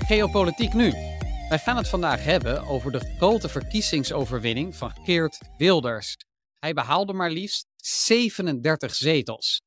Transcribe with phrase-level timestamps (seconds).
[0.00, 0.90] Geopolitiek Nu.
[1.48, 6.16] Wij gaan het vandaag hebben over de grote verkiezingsoverwinning van Geert Wilders.
[6.58, 9.60] Hij behaalde maar liefst 37 zetels.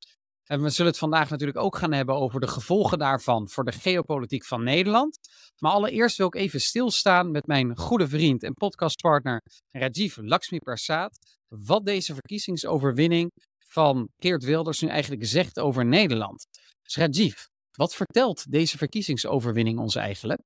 [0.44, 3.72] En we zullen het vandaag natuurlijk ook gaan hebben over de gevolgen daarvan voor de
[3.72, 5.18] geopolitiek van Nederland.
[5.60, 11.18] Maar allereerst wil ik even stilstaan met mijn goede vriend en podcastpartner Rajiv Lakshmi Prasad.
[11.48, 13.32] Wat deze verkiezingsoverwinning
[13.68, 16.48] van Geert Wilders nu eigenlijk zegt over Nederland.
[16.82, 17.36] Dus Rajiv,
[17.76, 20.42] wat vertelt deze verkiezingsoverwinning ons eigenlijk?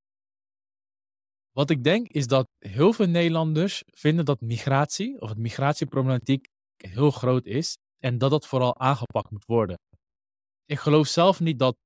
[1.52, 7.10] Wat ik denk is dat heel veel Nederlanders vinden dat migratie of het migratieproblematiek heel
[7.10, 9.78] groot is en dat dat vooral aangepakt moet worden.
[10.64, 11.76] Ik geloof zelf niet dat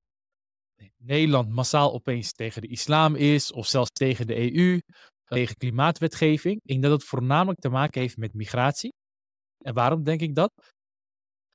[0.96, 4.80] Nederland massaal opeens tegen de islam is of zelfs tegen de EU,
[5.24, 6.56] tegen klimaatwetgeving.
[6.56, 8.92] Ik denk dat het voornamelijk te maken heeft met migratie.
[9.58, 10.52] En waarom denk ik dat?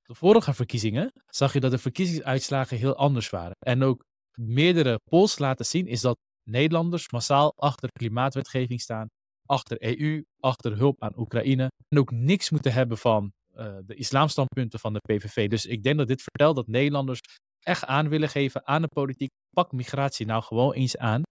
[0.10, 3.56] De vorige verkiezingen zag je dat de verkiezingsuitslagen heel anders waren.
[3.60, 4.04] En ook
[4.38, 6.18] meerdere polls laten zien is dat
[6.50, 9.08] Nederlanders massaal achter klimaatwetgeving staan,
[9.46, 11.68] achter EU, achter hulp aan Oekraïne.
[11.88, 15.50] En ook niks moeten hebben van uh, de islamstandpunten van de PVV.
[15.50, 17.20] Dus ik denk dat dit vertelt dat Nederlanders
[17.60, 19.30] echt aan willen geven aan de politiek.
[19.50, 21.22] Pak migratie nou gewoon eens aan.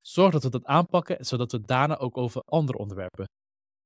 [0.00, 3.26] Zorg dat we dat aanpakken, zodat we daarna ook over andere onderwerpen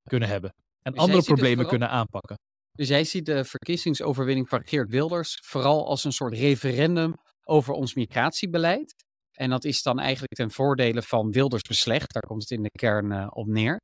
[0.09, 0.51] kunnen hebben.
[0.83, 2.37] En dus andere problemen kunnen aanpakken.
[2.77, 7.95] Dus jij ziet de verkiezingsoverwinning van Geert Wilders vooral als een soort referendum over ons
[7.95, 8.95] migratiebeleid.
[9.33, 12.13] En dat is dan eigenlijk ten voordele van Wilders beslecht.
[12.13, 13.81] Daar komt het in de kern uh, op neer.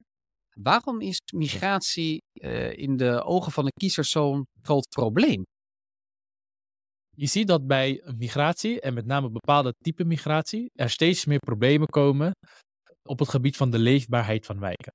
[0.52, 5.42] Waarom is migratie uh, in de ogen van de kiezers zo'n groot probleem?
[7.16, 11.86] Je ziet dat bij migratie, en met name bepaalde type migratie, er steeds meer problemen
[11.86, 12.32] komen
[13.08, 14.92] op het gebied van de leefbaarheid van wijken.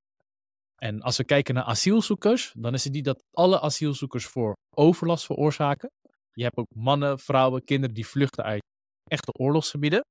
[0.81, 5.25] En als we kijken naar asielzoekers, dan is het niet dat alle asielzoekers voor overlast
[5.25, 5.89] veroorzaken.
[6.31, 8.61] Je hebt ook mannen, vrouwen, kinderen die vluchten uit
[9.03, 10.01] echte oorlogsgebieden.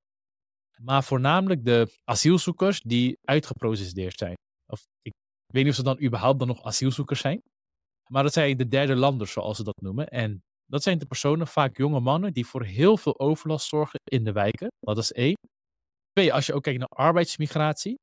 [0.82, 4.34] Maar voornamelijk de asielzoekers die uitgeprocedeerd zijn.
[4.72, 5.12] Of ik
[5.46, 7.40] weet niet of ze dan überhaupt dan nog asielzoekers zijn.
[8.10, 10.06] Maar dat zijn de derde landers, zoals ze dat noemen.
[10.08, 14.24] En dat zijn de personen, vaak jonge mannen, die voor heel veel overlast zorgen in
[14.24, 14.68] de wijken.
[14.80, 15.36] Dat is één.
[16.12, 17.94] Twee, als je ook kijkt naar arbeidsmigratie,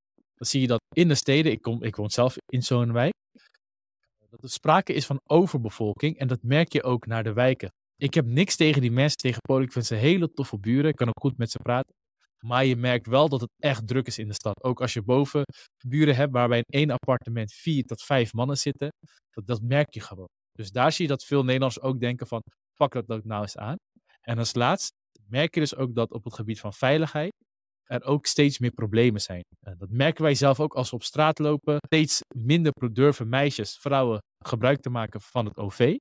[0.47, 3.13] zie je dat in de steden, ik, kom, ik woon zelf in zo'n wijk,
[4.33, 6.17] dat er sprake is van overbevolking.
[6.17, 7.71] En dat merk je ook naar de wijken.
[7.95, 9.63] Ik heb niks tegen die mensen, tegen Polen.
[9.63, 10.89] Ik vind ze hele toffe buren.
[10.89, 11.93] Ik kan ook goed met ze praten.
[12.45, 14.63] Maar je merkt wel dat het echt druk is in de stad.
[14.63, 15.43] Ook als je boven
[15.87, 18.89] buren hebt waarbij in één appartement vier tot vijf mannen zitten.
[19.29, 20.29] Dat, dat merk je gewoon.
[20.51, 22.41] Dus daar zie je dat veel Nederlanders ook denken van
[22.73, 23.75] pak dat nou eens aan.
[24.21, 24.91] En als laatst
[25.27, 27.31] merk je dus ook dat op het gebied van veiligheid
[27.83, 29.43] er ook steeds meer problemen zijn.
[29.77, 31.77] dat merken wij zelf ook als we op straat lopen.
[31.85, 35.97] Steeds minder durven meisjes, vrouwen gebruik te maken van het OV.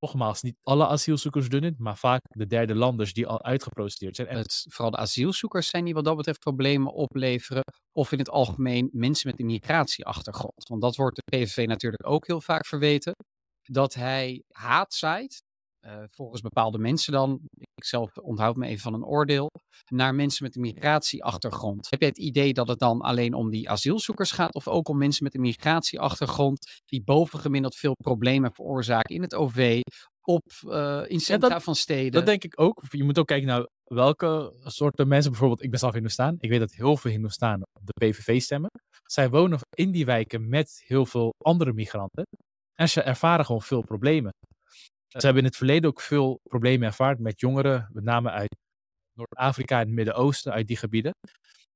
[0.00, 4.28] Nogmaals, niet alle asielzoekers doen het, maar vaak de derde landers die al uitgeprocedeerd zijn.
[4.28, 7.62] Het, vooral de asielzoekers zijn die wat dat betreft problemen opleveren.
[7.92, 10.68] Of in het algemeen mensen met een migratieachtergrond.
[10.68, 13.14] Want dat wordt de PVV natuurlijk ook heel vaak verweten.
[13.62, 15.42] Dat hij haat zaait
[15.86, 17.40] uh, volgens bepaalde mensen dan,
[17.74, 19.50] ik zelf onthoud me even van een oordeel,
[19.92, 21.90] naar mensen met een migratieachtergrond.
[21.90, 24.98] Heb jij het idee dat het dan alleen om die asielzoekers gaat of ook om
[24.98, 29.80] mensen met een migratieachtergrond die bovengemiddeld veel problemen veroorzaken in het OV,
[30.22, 32.12] op, uh, in centra van steden?
[32.12, 32.82] Dat denk ik ook.
[32.90, 36.60] Je moet ook kijken naar welke soorten mensen, bijvoorbeeld ik ben zelf Hindoestaan, ik weet
[36.60, 38.70] dat heel veel Hindoestaan op de PVV stemmen.
[39.04, 42.26] Zij wonen in die wijken met heel veel andere migranten
[42.74, 44.30] en ze ervaren gewoon veel problemen.
[45.08, 48.56] Ze hebben in het verleden ook veel problemen ervaren met jongeren, met name uit
[49.12, 51.12] Noord-Afrika en het Midden-Oosten, uit die gebieden.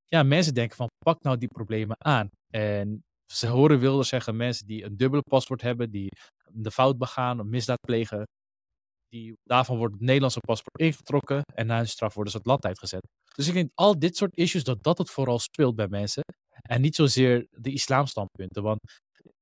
[0.09, 2.28] Ja, mensen denken van pak nou die problemen aan.
[2.50, 6.09] En ze horen wilde zeggen mensen die een dubbele paspoort hebben, die
[6.48, 8.25] de fout begaan, een misdaad plegen,
[9.09, 12.64] die, daarvan wordt het Nederlandse paspoort ingetrokken en na hun straf worden ze het land
[12.64, 13.06] uitgezet.
[13.34, 16.22] Dus ik denk al dit soort issues, dat dat het vooral speelt bij mensen.
[16.62, 18.62] En niet zozeer de islamstandpunten.
[18.62, 18.81] Want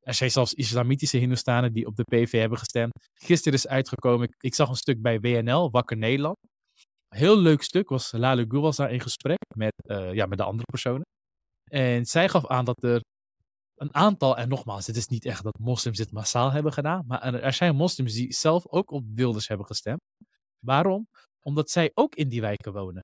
[0.00, 2.92] er zijn zelfs islamitische Hindoestanen die op de PV hebben gestemd.
[3.14, 6.36] Gisteren is uitgekomen, ik, zag een stuk bij WNL, Wakker Nederland.
[7.08, 10.44] Heel leuk stuk, was Lale Gul was daar in gesprek met, uh, ja, met de
[10.44, 11.02] andere personen.
[11.70, 13.00] En zij gaf aan dat er
[13.74, 17.34] een aantal, en nogmaals, het is niet echt dat moslims dit massaal hebben gedaan, maar
[17.34, 20.00] er zijn moslims die zelf ook op Wilders hebben gestemd.
[20.58, 21.08] Waarom?
[21.40, 23.02] Omdat zij ook in die wijken wonen.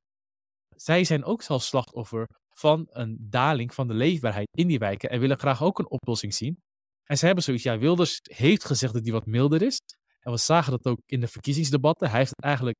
[0.76, 5.20] Zij zijn ook zelf slachtoffer van een daling van de leefbaarheid in die wijken en
[5.20, 6.58] willen graag ook een oplossing zien.
[7.06, 9.80] En ze hebben zoiets, ja, Wilders heeft gezegd dat hij wat milder is.
[10.20, 12.08] En we zagen dat ook in de verkiezingsdebatten.
[12.08, 12.78] Hij heeft het eigenlijk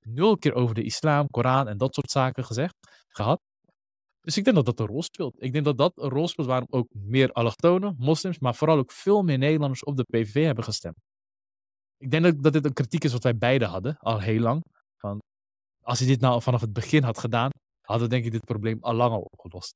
[0.00, 2.74] nul keer over de islam, Koran en dat soort zaken gezegd,
[3.08, 3.40] gehad.
[4.20, 5.42] Dus ik denk dat dat een rol speelt.
[5.42, 8.92] Ik denk dat dat een rol speelt waarom ook meer allochtonen, moslims, maar vooral ook
[8.92, 10.96] veel meer Nederlanders op de PVV hebben gestemd.
[11.98, 14.62] Ik denk dat, dat dit een kritiek is wat wij beiden hadden, al heel lang.
[14.96, 15.22] Van,
[15.82, 17.50] als hij dit nou vanaf het begin had gedaan,
[17.80, 19.74] hadden we denk ik dit probleem al lang al opgelost.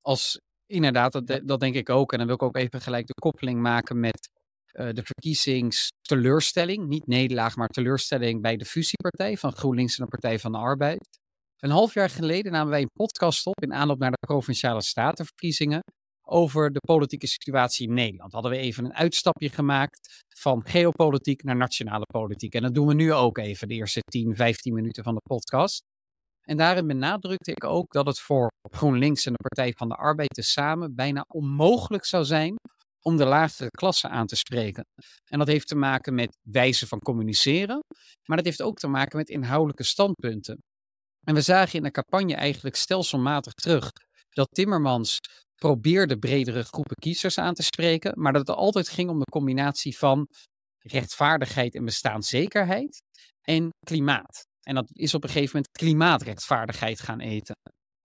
[0.00, 2.12] Als, inderdaad, dat, dat denk ik ook.
[2.12, 4.30] En dan wil ik ook even gelijk de koppeling maken met
[4.66, 6.86] eh, de verkiezingsteleurstelling.
[6.88, 11.18] Niet nederlaag, maar teleurstelling bij de fusiepartij van GroenLinks en de Partij van de Arbeid.
[11.56, 15.80] Een half jaar geleden namen wij een podcast op in aanloop naar de provinciale statenverkiezingen
[16.28, 18.32] over de politieke situatie in Nederland.
[18.32, 22.54] Hadden we even een uitstapje gemaakt van geopolitiek naar nationale politiek.
[22.54, 25.82] En dat doen we nu ook even, de eerste 10, 15 minuten van de podcast.
[26.48, 30.34] En daarin benadrukte ik ook dat het voor GroenLinks en de Partij van de Arbeid
[30.34, 32.54] tezamen bijna onmogelijk zou zijn
[33.00, 34.86] om de lagere klasse aan te spreken.
[35.24, 37.80] En dat heeft te maken met wijze van communiceren,
[38.24, 40.58] maar dat heeft ook te maken met inhoudelijke standpunten.
[41.24, 43.90] En we zagen in de campagne eigenlijk stelselmatig terug
[44.28, 45.18] dat Timmermans
[45.54, 49.98] probeerde bredere groepen kiezers aan te spreken, maar dat het altijd ging om de combinatie
[49.98, 50.28] van
[50.78, 53.02] rechtvaardigheid en bestaanszekerheid
[53.42, 54.46] en klimaat.
[54.66, 57.54] En dat is op een gegeven moment klimaatrechtvaardigheid gaan eten.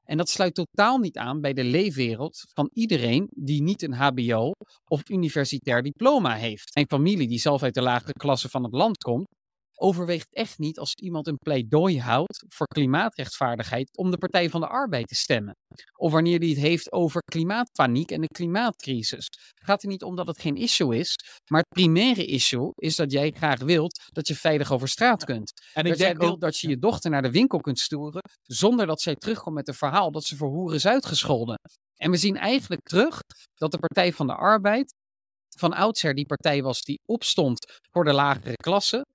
[0.03, 4.51] En dat sluit totaal niet aan bij de leefwereld van iedereen die niet een HBO
[4.87, 6.75] of universitair diploma heeft.
[6.75, 9.27] Mijn familie, die zelf uit de lagere klasse van het land komt,
[9.81, 14.67] overweegt echt niet als iemand een pleidooi houdt voor klimaatrechtvaardigheid om de Partij van de
[14.67, 15.55] Arbeid te stemmen.
[15.97, 19.25] Of wanneer hij het heeft over klimaatpaniek en de klimaatcrisis.
[19.25, 21.15] Het gaat er niet om dat het geen issue is,
[21.51, 25.51] maar het primaire issue is dat jij graag wilt dat je veilig over straat kunt.
[25.73, 27.79] En dat ik jij denk wilt ook, dat je je dochter naar de winkel kunt
[27.79, 31.59] sturen zonder dat zij terugkomt met een verhaal dat ze voor hoeren is uitgescholden.
[31.95, 33.19] En we zien eigenlijk terug
[33.53, 34.93] dat de Partij van de Arbeid
[35.57, 39.05] van oudsher die partij was die opstond voor de lagere klasse,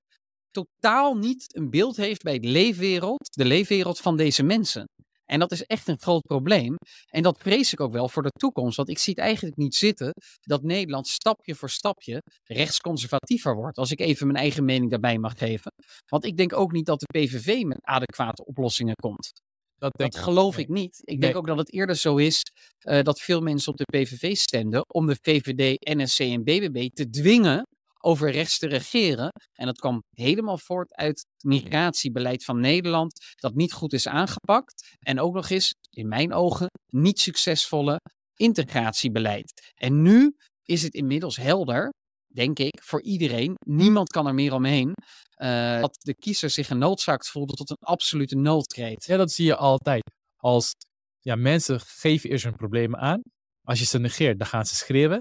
[0.65, 4.85] totaal niet een beeld heeft bij de leefwereld, de leefwereld van deze mensen.
[5.25, 6.75] En dat is echt een groot probleem.
[7.11, 8.77] En dat vrees ik ook wel voor de toekomst.
[8.77, 13.79] Want ik zie het eigenlijk niet zitten dat Nederland stapje voor stapje rechtsconservatiever wordt.
[13.79, 15.73] Als ik even mijn eigen mening daarbij mag geven.
[16.07, 19.31] Want ik denk ook niet dat de PVV met adequate oplossingen komt.
[19.79, 20.99] dat denk Dat ik geloof ik niet.
[21.01, 21.19] Ik Nee.
[21.19, 22.41] denk ook dat het eerder zo is
[22.79, 27.09] eh, dat veel mensen op de PVV stemden om de VVD, NSC en BBB te
[27.11, 27.63] dwingen
[28.07, 29.33] over rechts te regeren.
[29.53, 34.97] En dat kwam helemaal voort uit het migratiebeleid van Nederland dat niet goed is aangepakt.
[34.99, 38.01] En ook nog eens, in mijn ogen, niet succesvolle
[38.35, 39.73] integratiebeleid.
[39.75, 41.93] En nu is het inmiddels helder,
[42.35, 43.55] denk ik, voor iedereen.
[43.67, 44.93] Niemand kan er meer omheen.
[45.37, 49.05] eh, dat de kiezer zich genoodzaakt voelde tot een absolute noodkreet.
[49.05, 50.03] Ja, dat zie je altijd.
[50.37, 50.73] Als
[51.21, 53.21] ja, mensen geven eerst hun problemen aan.
[53.65, 55.21] Als je ze negeert, dan gaan ze schreeuwen.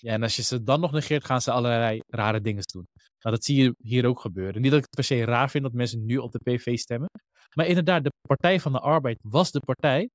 [0.00, 2.86] Ja, en als je ze dan nog negeert, gaan ze allerlei rare dingen doen.
[2.94, 4.62] Nou, dat zie je hier ook gebeuren.
[4.62, 7.08] Niet dat ik het per se raar vind dat mensen nu op de PV stemmen.
[7.54, 10.08] Maar inderdaad, de Partij van de Arbeid was de partij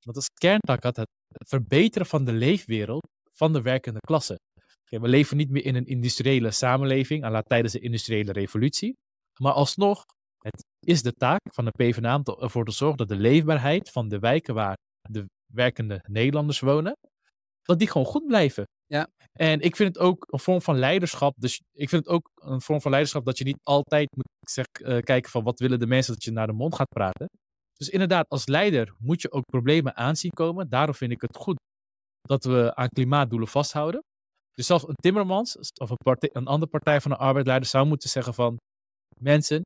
[0.00, 1.08] dat als kerntak had het
[1.48, 4.38] verbeteren van de leefwereld van de werkende klasse.
[4.84, 8.96] We leven niet meer in een industriële samenleving, la tijdens de industriële revolutie.
[9.40, 10.04] Maar alsnog,
[10.38, 14.08] het is de taak van de PvdA om ervoor te zorgen dat de leefbaarheid van
[14.08, 14.76] de wijken waar
[15.08, 16.96] de werkende Nederlanders wonen,
[17.62, 18.64] dat die gewoon goed blijven.
[18.86, 19.08] Ja.
[19.32, 21.34] En ik vind het ook een vorm van leiderschap.
[21.36, 24.66] Dus ik vind het ook een vorm van leiderschap dat je niet altijd moet zeg,
[24.66, 27.28] eh, kijken van wat willen de mensen dat je naar de mond gaat praten.
[27.76, 30.68] Dus inderdaad, als leider moet je ook problemen aanzien komen.
[30.68, 31.56] Daarom vind ik het goed
[32.20, 34.00] dat we aan klimaatdoelen vasthouden.
[34.52, 38.08] Dus zelfs een Timmermans of een, partij, een andere partij van de arbeidleider zou moeten
[38.08, 38.56] zeggen van
[39.20, 39.62] mensen,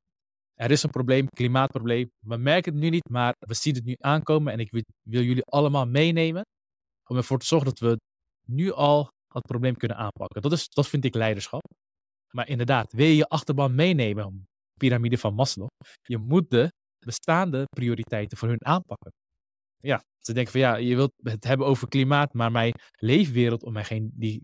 [0.54, 2.08] er is een probleem, klimaatprobleem.
[2.26, 5.44] We merken het nu niet, maar we zien het nu aankomen en ik wil jullie
[5.44, 6.42] allemaal meenemen
[7.10, 7.96] om ervoor te zorgen dat we
[8.50, 10.42] nu al het probleem kunnen aanpakken.
[10.42, 11.62] Dat, is, dat vind ik leiderschap.
[12.34, 14.44] Maar inderdaad, wil je je achterban meenemen,
[14.78, 15.68] piramide van Maslow,
[16.02, 19.12] je moet de bestaande prioriteiten voor hun aanpakken.
[19.80, 23.72] Ja, ze denken van ja, je wilt het hebben over klimaat, maar mijn leefwereld om
[23.72, 24.42] mij heen, die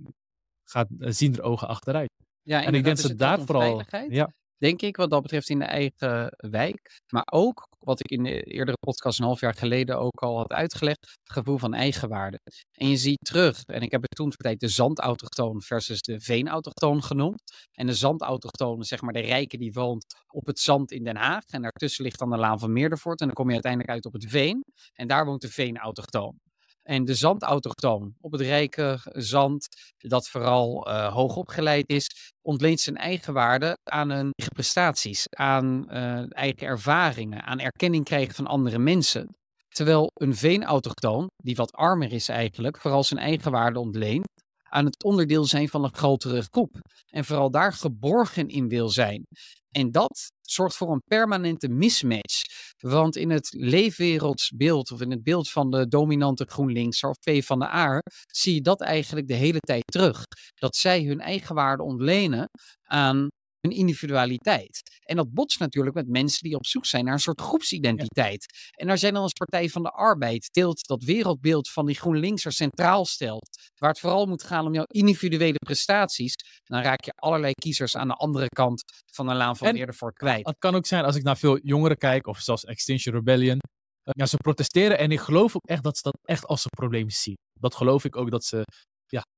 [0.65, 2.11] gaat eh, zien er ogen achteruit.
[2.43, 4.11] Ja, En ik denk inderdaad, dus dat het daar vooral.
[4.11, 4.33] Ja,
[4.65, 7.01] denk ik, wat dat betreft in de eigen wijk.
[7.13, 10.53] Maar ook, wat ik in de eerdere podcast een half jaar geleden ook al had
[10.53, 12.41] uitgelegd, het gevoel van eigenwaarde.
[12.73, 17.03] En je ziet terug, en ik heb het toen tijd de zandautochtoon versus de veenautochtoon
[17.03, 17.43] genoemd.
[17.73, 21.45] En de zandautochtoon, zeg maar de rijke die woont op het zand in Den Haag.
[21.47, 23.21] En daartussen ligt dan de Laan van Meerdervoort.
[23.21, 24.65] En dan kom je uiteindelijk uit op het veen.
[24.93, 26.39] En daar woont de veenautochtoon.
[26.85, 32.97] En de zandautochtoon op het rijke zand, dat vooral eh, hoog opgeleid is, ontleent zijn
[32.97, 39.37] eigen waarde aan hun prestaties, aan eh, eigen ervaringen, aan erkenning krijgen van andere mensen.
[39.69, 44.34] Terwijl een veenautochtoon, die wat armer is eigenlijk, vooral zijn eigen waarde ontleent
[44.75, 46.77] aan het onderdeel zijn van een grotere groep.
[47.07, 49.27] En vooral daar geborgen in wil zijn.
[49.71, 52.43] En dat zorgt voor een permanente mismatch.
[52.79, 57.59] Want in het leefwereldsbeeld, of in het beeld van de dominante GroenLinks of P van
[57.59, 58.03] de Aar,
[58.33, 60.25] zie je dat eigenlijk de hele tijd terug.
[60.55, 62.49] Dat zij hun eigen waarde ontlenen
[62.83, 63.29] aan
[63.65, 64.83] hun individualiteit.
[65.05, 68.47] En dat botst natuurlijk met mensen die op zoek zijn naar een soort groepsidentiteit.
[68.79, 72.45] En daar zijn dan als Partij van de Arbeid deelt dat wereldbeeld van die GroenLinks
[72.45, 77.13] er centraal stelt, waar het vooral moet gaan om jouw individuele prestaties, dan raak je
[77.17, 80.47] allerlei kiezers aan de andere kant van de laan van En- eerder voor kwijt.
[80.47, 83.59] Het kan ook zijn als ik naar veel jongeren kijk, of zelfs Extinction Rebellion.
[84.03, 86.71] eh, Ja, ze protesteren en ik geloof ook echt dat ze dat echt als een
[86.71, 87.35] probleem zien.
[87.61, 88.63] Dat geloof ik ook dat ze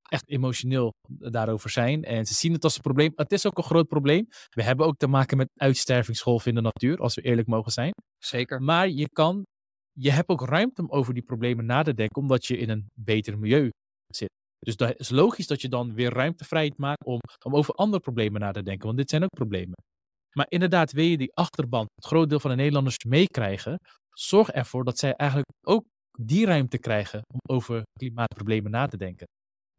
[0.08, 2.04] echt emotioneel daarover zijn.
[2.04, 3.12] En ze zien het als een probleem.
[3.14, 4.26] Het is ook een groot probleem.
[4.50, 7.90] We hebben ook te maken met uitstervingsgolven in de natuur, als we eerlijk mogen zijn.
[8.18, 8.62] Zeker.
[8.62, 9.42] Maar je kan,
[9.92, 12.86] je hebt ook ruimte om over die problemen na te denken, omdat je in een
[12.94, 13.70] beter milieu
[14.14, 14.30] zit.
[14.58, 18.02] Dus dat is logisch dat je dan weer ruimte vrij maakt om, om over andere
[18.02, 19.74] problemen na te denken, want dit zijn ook problemen.
[20.36, 23.76] Maar inderdaad, wil je die achterban, het groot deel van de Nederlanders meekrijgen,
[24.10, 25.84] zorg ervoor dat zij eigenlijk ook
[26.18, 29.26] die ruimte krijgen om over klimaatproblemen na te denken.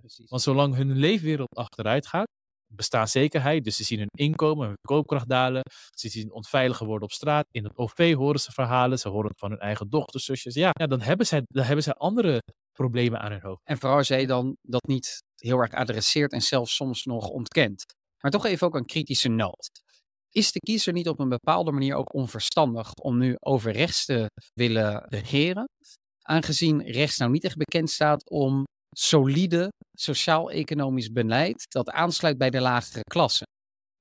[0.08, 0.30] Precies.
[0.30, 2.28] Want zolang hun leefwereld achteruit gaat,
[2.74, 5.62] bestaanszekerheid, dus ze zien hun inkomen, hun koopkracht dalen,
[5.96, 9.40] ze zien onveiliger worden op straat, in het OV horen ze verhalen, ze horen het
[9.40, 13.20] van hun eigen dochters, zusjes, ja, ja dan, hebben zij, dan hebben zij andere problemen
[13.20, 13.62] aan hun hoofd.
[13.64, 17.84] En vooral als jij dan dat niet heel erg adresseert en zelfs soms nog ontkent.
[18.22, 19.70] Maar toch even ook een kritische noot.
[20.30, 24.30] Is de kiezer niet op een bepaalde manier ook onverstandig om nu over rechts te
[24.54, 25.70] willen regeren?
[26.22, 28.66] Aangezien rechts nou niet echt bekend staat om
[29.00, 33.46] solide sociaal-economisch beleid dat aansluit bij de lagere klasse.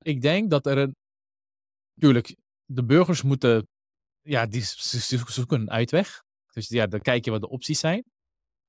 [0.04, 0.92] Ik denk dat er een,
[2.00, 2.34] tuurlijk,
[2.64, 3.62] de burgers moeten,
[4.20, 4.62] ja, die
[5.26, 6.18] zoeken een uitweg.
[6.52, 8.02] Dus ja, dan kijk je wat de opties zijn.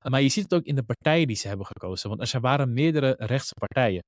[0.08, 2.08] Maar je ziet het ook in de partijen die ze hebben gekozen.
[2.08, 4.02] Want er waren meerdere rechtse partijen.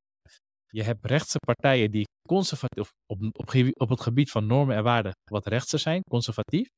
[0.66, 3.18] Je hebt rechtse partijen die conservatief, op,
[3.78, 6.68] op, het gebied van normen en waarden wat rechtser zijn, conservatief.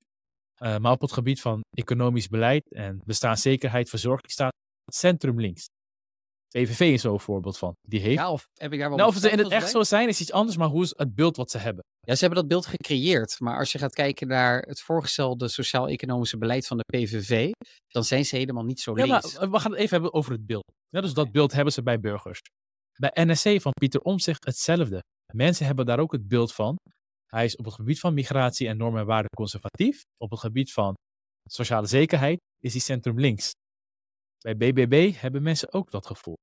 [0.55, 4.53] Eh, maar op het gebied van economisch beleid en bestaanszekerheid, verzorging staat
[4.95, 5.65] centrum links.
[6.49, 7.73] PVV is zo'n voorbeeld van.
[7.89, 8.19] Die heeft.
[8.19, 9.71] Ja, of heb ik daar wel nou, of ze in het echt bij?
[9.71, 11.85] zo zijn, is iets anders, maar hoe is het beeld wat ze hebben?
[12.01, 13.41] Ja, ze hebben dat beeld gecreëerd.
[13.41, 17.51] Maar als je gaat kijken naar het voorgestelde sociaal-economische beleid van de PVV,
[17.89, 19.37] dan zijn ze helemaal niet zo Ja, maar links.
[19.37, 20.65] eh, we gaan het even hebben over het beeld.
[20.89, 22.41] Ja, dus dat beeld hebben ze bij burgers.
[22.99, 25.01] Bij NSC van Pieter Omtzigt hetzelfde.
[25.35, 26.77] Mensen hebben daar ook het beeld van.
[27.27, 30.03] Hij is op het gebied van migratie en normen en waarden conservatief.
[30.17, 30.95] Op het gebied van
[31.51, 33.51] sociale zekerheid is hij centrum links.
[34.43, 36.37] Bij BBB hebben mensen ook dat gevoel.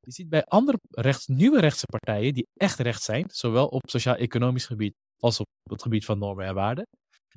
[0.00, 4.66] Je ziet bij andere rechts, nieuwe rechtse partijen die echt rechts zijn, zowel op sociaal-economisch
[4.66, 6.86] gebied als op het gebied van normen en waarden.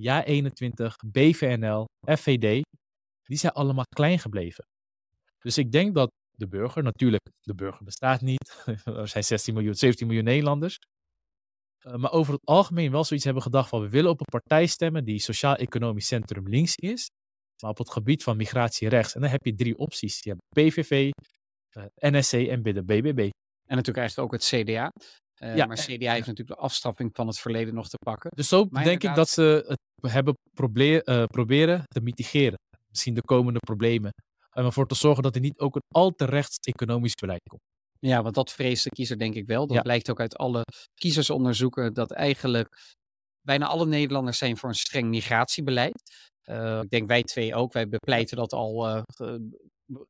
[0.01, 1.85] Ja21, BVNL,
[2.17, 2.63] FVD,
[3.23, 4.65] die zijn allemaal klein gebleven.
[5.39, 8.63] Dus ik denk dat de burger, natuurlijk, de burger bestaat niet.
[8.85, 10.77] er zijn 16 miljoen, 17 miljoen Nederlanders.
[11.85, 14.65] Uh, maar over het algemeen wel zoiets hebben gedacht van we willen op een partij
[14.65, 17.09] stemmen die sociaal-economisch centrum links is,
[17.61, 19.15] maar op het gebied van migratie rechts.
[19.15, 20.19] En dan heb je drie opties.
[20.23, 21.09] Je hebt PVV,
[21.77, 23.19] uh, NSC en de BBB.
[23.67, 24.91] En natuurlijk eigenlijk ook het CDA.
[25.43, 28.29] Uh, Ja, maar CDA heeft natuurlijk de afstraffing van het verleden nog te pakken.
[28.35, 29.63] Dus zo Maar denk ik dat ze
[30.01, 32.57] het hebben proble- eh, proberen te mitigeren.
[32.89, 34.11] Misschien de komende problemen.
[34.49, 37.61] En ervoor te zorgen dat er niet ook een al te rechts economisch beleid komt.
[37.99, 39.67] Ja, want dat vreest de kiezer denk ik wel.
[39.67, 39.81] Dat Ja.
[39.81, 40.61] blijkt ook uit alle
[40.93, 42.95] kiezersonderzoeken dat eigenlijk
[43.41, 46.01] bijna alle Nederlanders zijn voor een streng migratiebeleid.
[46.43, 47.73] Eh, ik denk wij twee ook.
[47.73, 49.57] Wij bepleiten dat al eh, een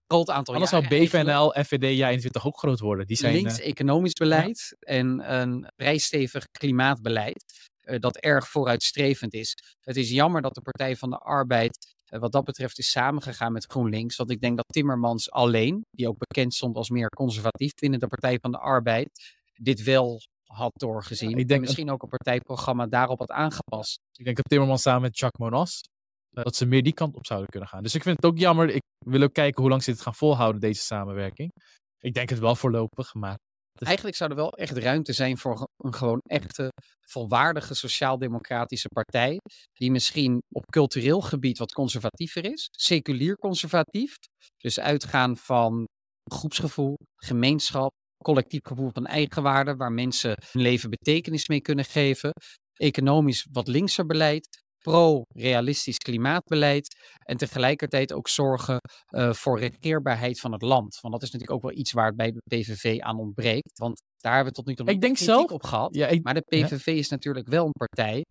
[0.07, 1.27] groot aantal Anders zou jaren eigenlijk.
[1.27, 3.07] BVNL, FVD, ja 21 ook groot worden.
[3.07, 9.33] Die zijn, links eh, economisch beleid en een vrij stevig klimaatbeleid eh, dat erg vooruitstrevend
[9.33, 9.57] is.
[9.81, 13.51] Het is jammer dat de Partij van de Arbeid eh, wat dat betreft is samengegaan
[13.51, 14.15] met GroenLinks.
[14.15, 18.07] Want ik denk dat Timmermans alleen, die ook bekend stond als meer conservatief binnen de
[18.07, 19.09] Partij van de Arbeid,
[19.53, 21.29] dit wel had doorgezien.
[21.29, 23.99] Ja, ik en denk- misschien ook een partijprogramma daarop had aangepast.
[24.11, 26.00] ik denk dat Timmermans samen met Jacques Monas, eh,
[26.31, 27.83] dat ze meer die kant op zouden kunnen gaan.
[27.83, 28.69] Dus ik vind het ook jammer.
[28.69, 31.51] Ik wil ook kijken hoe lang ze dit gaan volhouden, deze samenwerking.
[31.99, 33.37] Ik denk het wel voorlopig, maar
[33.79, 36.69] Eigenlijk zou er wel echt ruimte zijn voor een gewoon echte,
[37.07, 39.37] volwaardige sociaal-democratische partij.
[39.73, 42.67] Die misschien op cultureel gebied wat conservatiever is.
[42.71, 44.15] Seculier conservatief.
[44.57, 45.85] Dus uitgaan van
[46.31, 47.91] groepsgevoel, gemeenschap,
[48.23, 49.75] collectief gevoel van eigenwaarde.
[49.75, 52.31] Waar mensen hun leven betekenis mee kunnen geven.
[52.73, 54.60] Economisch wat linkser beleid.
[54.81, 56.95] Pro-realistisch klimaatbeleid.
[57.25, 60.99] En tegelijkertijd ook zorgen eh, voor regeerbaarheid van het land.
[61.01, 63.77] Want dat is natuurlijk ook wel iets waar het bij de PVV aan ontbreekt.
[63.77, 65.95] Want daar hebben we tot nu toe nog Ik denk kritiek zelf- op gehad.
[65.95, 66.65] ja, ik, Maar de Ja.
[66.67, 68.23] PVV is natuurlijk wel een partij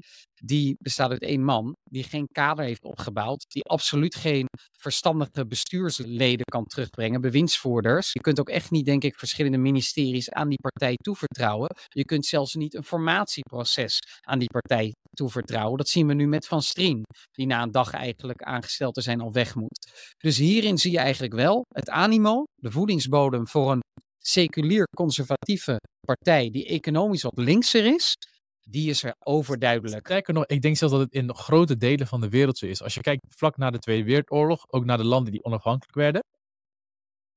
[0.43, 4.47] die bestaat uit één man, die geen kader heeft opgebouwd, die absoluut geen
[4.79, 8.13] verstandige bestuursleden kan terugbrengen, bewindsvoerders.
[8.13, 11.69] Je kunt ook echt niet, denk ik, verschillende ministeries aan die partij toevertrouwen.
[11.89, 15.79] Je kunt zelfs niet een formatieproces aan die partij toevertrouwen.
[15.79, 19.21] Dat zien we nu met Van Strien, die na een dag eigenlijk aangesteld te zijn
[19.21, 20.15] al weg moet.
[20.17, 23.81] Dus hierin zie je eigenlijk wel het animo, de voedingsbodem voor een
[24.21, 28.17] seculier conservatieve partij die economisch wat linkser is,
[28.61, 30.07] die is er overduidelijk.
[30.07, 32.83] Sterker nog, ik denk zelfs dat het in grote delen van de wereld zo is.
[32.83, 36.23] Als je kijkt vlak na de Tweede Wereldoorlog, ook naar de landen die onafhankelijk werden.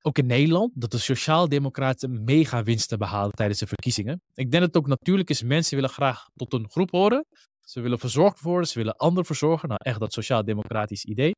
[0.06, 4.22] Ook in Nederland, dat de Sociaaldemocraten mega winsten behalen tijdens de verkiezingen.
[4.34, 7.26] Ik denk dat het ook natuurlijk is, mensen willen graag tot een groep horen.
[7.60, 9.68] Ze willen verzorgd worden, ze willen anderen verzorgen.
[9.68, 11.32] Nou, echt dat sociaal-democratisch idee.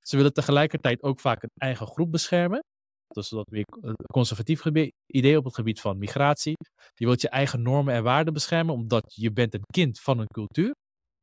[0.00, 2.60] Ze willen tegelijkertijd ook vaak een eigen groep beschermen.
[3.08, 4.64] Dus dat weer een conservatief
[5.06, 6.56] idee op het gebied van migratie.
[6.94, 10.26] Je wilt je eigen normen en waarden beschermen, omdat je bent een kind van een
[10.26, 10.74] cultuur.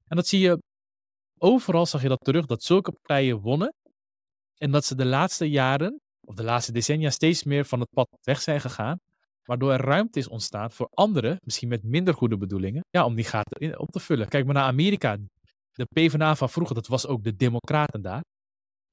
[0.07, 0.61] En dat zie je
[1.37, 3.73] overal, zag je dat terug, dat zulke partijen wonnen.
[4.57, 8.07] En dat ze de laatste jaren, of de laatste decennia, steeds meer van het pad
[8.21, 8.97] weg zijn gegaan.
[9.43, 13.25] Waardoor er ruimte is ontstaan voor anderen, misschien met minder goede bedoelingen, ja, om die
[13.25, 14.27] gaten op te vullen.
[14.27, 15.17] Kijk maar naar Amerika.
[15.71, 18.21] De PvdA van vroeger, dat was ook de Democraten daar.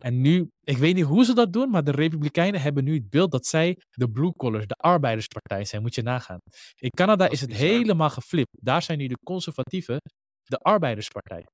[0.03, 3.11] En nu, ik weet niet hoe ze dat doen, maar de Republikeinen hebben nu het
[3.11, 5.83] beeld dat zij de blue collars, de arbeiderspartij zijn.
[5.83, 6.39] Moet je nagaan.
[6.79, 8.57] In Canada is, het helemaal geflipt.
[8.61, 10.01] Daar zijn nu de conservatieven
[10.43, 11.45] de arbeiderspartij.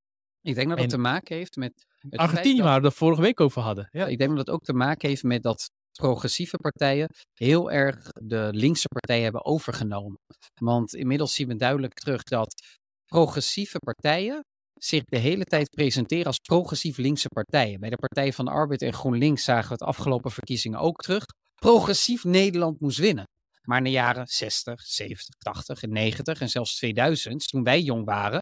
[0.42, 1.86] Ik denk dat het te maken heeft met.
[2.10, 3.88] Argentinië, waar we het vorige week over hadden.
[3.90, 4.06] Ja.
[4.06, 8.48] Ik denk dat het ook te maken heeft met dat progressieve partijen heel erg de
[8.52, 10.18] linkse partijen hebben overgenomen.
[10.60, 12.62] Want inmiddels zien we duidelijk terug dat
[13.04, 14.44] progressieve partijen
[14.78, 17.80] zich de hele tijd presenteren als progressief linkse partijen.
[17.80, 21.24] Bij de Partij van de Arbeid en GroenLinks zagen we het afgelopen verkiezingen ook terug.
[21.54, 23.24] Progressief Nederland moest winnen.
[23.62, 28.04] Maar in de jaren 60, 70, 80 en 90 en zelfs 2000, toen wij jong
[28.04, 28.40] waren,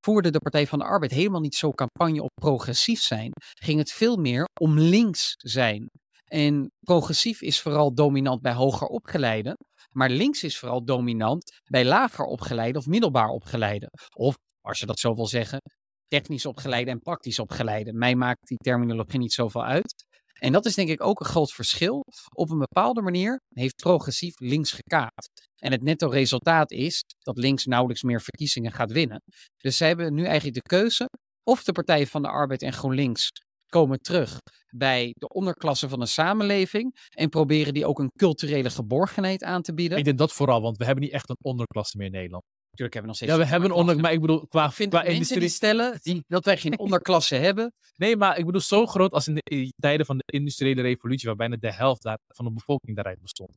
[0.00, 3.32] voerde de Partij van de Arbeid helemaal niet zo campagne op progressief zijn.
[3.62, 5.90] Ging het veel meer om links zijn.
[6.24, 9.56] En progressief is vooral dominant bij hoger opgeleiden.
[9.92, 13.90] Maar links is vooral dominant bij lager opgeleide of middelbaar opgeleide.
[14.16, 14.36] Of
[14.68, 15.60] als je dat zo wil zeggen,
[16.06, 17.92] technisch opgeleide en praktisch opgeleide.
[17.92, 20.06] Mij maakt die terminologie niet zoveel uit.
[20.40, 22.04] En dat is denk ik ook een groot verschil.
[22.34, 25.30] Op een bepaalde manier heeft progressief links gekaapt.
[25.56, 29.22] En het netto resultaat is dat links nauwelijks meer verkiezingen gaat winnen.
[29.56, 31.08] Dus zij hebben nu eigenlijk de keuze
[31.42, 33.28] of de Partij van de Arbeid en GroenLinks
[33.66, 34.38] komen terug
[34.76, 39.74] bij de onderklasse van de samenleving en proberen die ook een culturele geborgenheid aan te
[39.74, 39.98] bieden.
[39.98, 42.44] Ik denk dat vooral, want we hebben niet echt een onderklasse meer in Nederland.
[42.70, 43.32] Natuurlijk hebben we nog steeds.
[43.32, 45.40] Ja, we hebben een onder, maar ik bedoel, qua, Vind qua industrie.
[45.40, 47.72] Die stellen die, dat wij geen onderklasse hebben.
[47.96, 51.36] Nee, maar ik bedoel, zo groot als in de tijden van de industriële revolutie, waar
[51.36, 53.50] bijna de helft daar, van de bevolking daaruit bestond.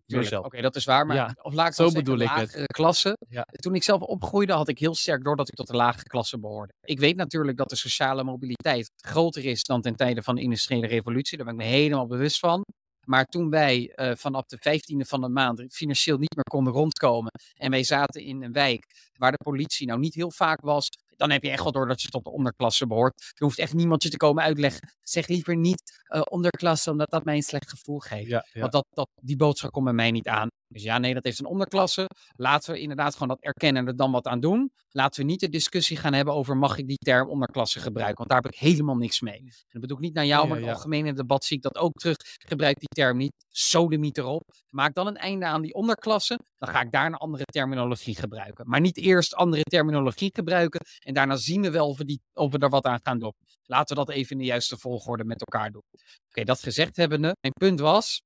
[0.46, 1.06] Oké, dat is waar.
[1.06, 2.66] Maar ja, of laat ik zo zeggen, bedoel ik het.
[2.66, 3.18] klasse.
[3.30, 3.48] Ja.
[3.52, 6.40] Toen ik zelf opgroeide, had ik heel sterk door dat ik tot de lage klasse
[6.40, 6.74] behoorde.
[6.82, 10.88] Ik weet natuurlijk dat de sociale mobiliteit groter is dan ten tijde van de industriële
[10.88, 11.38] revolutie.
[11.38, 12.64] Daar ben ik me helemaal bewust van.
[13.12, 17.32] Maar toen wij uh, vanaf de 15e van de maand financieel niet meer konden rondkomen
[17.54, 21.32] en wij zaten in een wijk waar de politie nou niet heel vaak was, dan
[21.32, 23.32] heb je echt wel door dat je tot de onderklasse behoort.
[23.38, 24.94] Je hoeft echt niemand je te komen uitleggen.
[25.02, 28.52] Zeg liever niet uh, onderklasse, omdat dat mij een slecht gevoel geeft.
[28.54, 30.48] Want dat, dat, die boodschap komt bij mij niet aan.
[30.72, 32.10] Dus ja, nee, dat heeft een onderklasse.
[32.36, 34.72] Laten we inderdaad gewoon dat erkennen en er dan wat aan doen.
[34.90, 38.18] Laten we niet de discussie gaan hebben over mag ik die term onderklasse gebruiken.
[38.18, 39.40] Want daar heb ik helemaal niks mee.
[39.40, 41.78] En dat bedoel ik niet naar jou, maar in het algemene debat zie ik dat
[41.78, 42.16] ook terug.
[42.48, 43.34] Gebruik die term niet.
[43.50, 44.44] Sodemiet erop.
[44.70, 46.40] Maak dan een einde aan die onderklasse.
[46.58, 48.70] Dan ga ik daar een andere terminologie gebruiken.
[48.70, 50.80] Maar niet eerst andere terminologie gebruiken.
[51.00, 53.34] En daarna zien we wel of we, die, of we er wat aan gaan doen.
[53.64, 55.84] Laten we dat even in de juiste volgorde met elkaar doen.
[56.28, 57.36] Oké, dat gezegd hebbende.
[57.42, 58.22] Mijn punt was,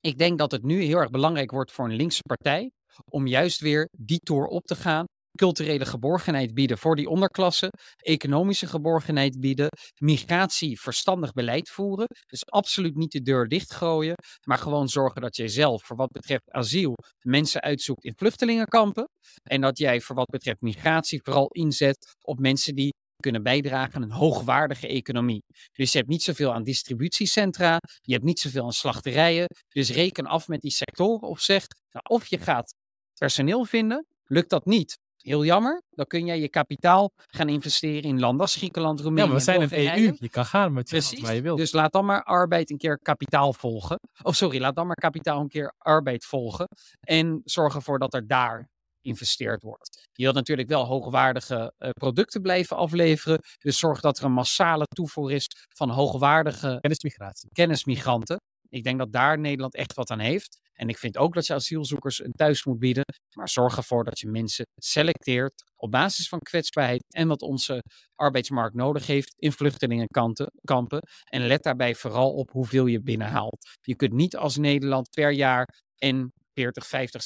[0.00, 2.70] ik denk dat het nu heel erg belangrijk wordt voor een linkse partij
[3.10, 5.04] om juist weer die toer op te gaan.
[5.36, 12.06] Culturele geborgenheid bieden voor die onderklasse, economische geborgenheid bieden, migratie verstandig beleid voeren.
[12.26, 14.14] Dus absoluut niet de deur dichtgooien,
[14.46, 19.08] maar gewoon zorgen dat jij zelf voor wat betreft asiel mensen uitzoekt in vluchtelingenkampen.
[19.42, 24.02] En dat jij voor wat betreft migratie vooral inzet op mensen die kunnen bijdragen aan
[24.02, 25.42] een hoogwaardige economie.
[25.72, 29.46] Dus je hebt niet zoveel aan distributiecentra, je hebt niet zoveel aan slachterijen.
[29.68, 32.74] Dus reken af met die sectoren of zeg, nou, of je gaat
[33.18, 34.98] personeel vinden, lukt dat niet.
[35.18, 39.28] Heel jammer, dan kun jij je kapitaal gaan investeren in landen als Griekenland, Roemenië.
[39.28, 40.16] Ja, we zijn een EU.
[40.18, 41.20] Je kan gaan met Precies.
[41.20, 41.58] waar je wilt.
[41.58, 43.98] Dus laat dan maar arbeid een keer kapitaal volgen.
[44.22, 46.68] Of sorry, laat dan maar kapitaal een keer arbeid volgen.
[47.00, 48.68] En zorg ervoor dat er daar
[49.08, 50.08] geïnvesteerd wordt.
[50.12, 53.38] Je wilt natuurlijk wel hoogwaardige uh, producten blijven afleveren.
[53.58, 57.48] Dus zorg dat er een massale toevoer is van hoogwaardige kennismigratie.
[57.52, 58.36] kennismigranten.
[58.70, 60.58] Ik denk dat daar Nederland echt wat aan heeft.
[60.72, 63.04] En ik vind ook dat je asielzoekers een thuis moet bieden.
[63.36, 67.82] Maar zorg ervoor dat je mensen selecteert op basis van kwetsbaarheid en wat onze
[68.14, 71.00] arbeidsmarkt nodig heeft in vluchtelingenkampen.
[71.30, 73.66] En let daarbij vooral op hoeveel je binnenhaalt.
[73.80, 75.66] Je kunt niet als Nederland per jaar
[75.96, 77.22] en 40, 50,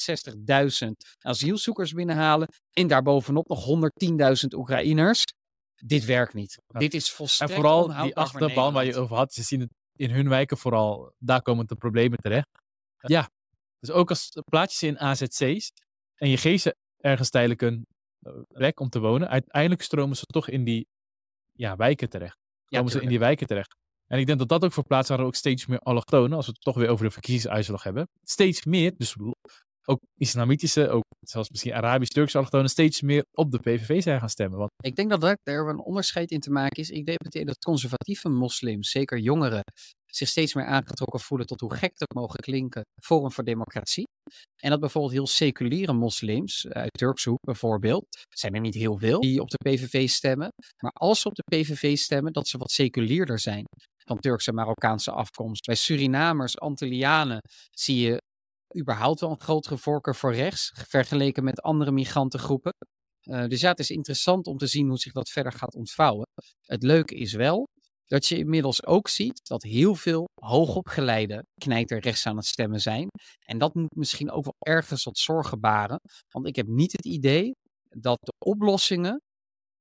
[0.85, 2.47] 60.000 asielzoekers binnenhalen.
[2.71, 5.23] En daarbovenop nog 110.000 Oekraïners.
[5.75, 6.61] Dit werkt niet.
[6.67, 9.33] Dit is volstrekt En vooral die achterban waar je over had.
[9.33, 11.13] Ze zien het in hun wijken vooral.
[11.17, 12.47] Daar komen de problemen terecht.
[12.97, 13.29] Ja,
[13.79, 15.71] Dus ook als plaats je ze in AZC's
[16.15, 17.87] en je geeft ze ergens tijdelijk een
[18.19, 20.87] eh, plek om te wonen, uiteindelijk stromen ze toch in die
[21.51, 22.37] ja, wijken terecht.
[22.65, 23.75] Ja, Komen ze in die wijken terecht.
[24.13, 26.51] En ik denk dat dat ook verplaatst waar er ook steeds meer allochtonen, als we
[26.51, 29.15] het toch weer over de verkiezingsuitslag hebben, steeds meer, dus
[29.85, 34.59] ook islamitische, ook zelfs misschien Arabisch-Turkse allochtonen, steeds meer op de PVV zijn gaan stemmen.
[34.59, 36.89] Want Ik denk dat daar, een onderscheid in te maken is.
[36.89, 39.63] Ik denk meteen dat conservatieve moslims, zeker jongeren,
[40.05, 44.07] zich steeds meer aangetrokken voelen tot hoe gek ook mogen klinken, Forum voor Democratie.
[44.61, 48.97] En dat bijvoorbeeld heel seculiere moslims, eh, uit Turkse hoek bijvoorbeeld, zijn er niet heel
[48.97, 50.49] veel die op de PVV stemmen.
[50.83, 53.65] Maar als ze op de PVV stemmen, dat ze wat seculierder zijn.
[54.05, 55.65] Van Turkse en Marokkaanse afkomst.
[55.65, 57.39] Bij Surinamers, Antillianen
[57.71, 58.21] zie je
[58.79, 62.73] überhaupt wel een grotere voorkeur voor rechts, vergeleken met andere migrantengroepen.
[63.19, 66.25] Eh, dus ja, het is interessant om te zien hoe zich dat verder gaat ontvouwen.
[66.61, 67.67] Het leuke is wel
[68.05, 73.07] dat je inmiddels ook ziet dat heel veel hoogopgeleide knijter rechts aan het stemmen zijn.
[73.45, 75.99] En dat moet misschien ook wel ergens wat zorgen baren.
[76.29, 77.51] Want ik heb niet het idee
[77.89, 79.21] dat de oplossingen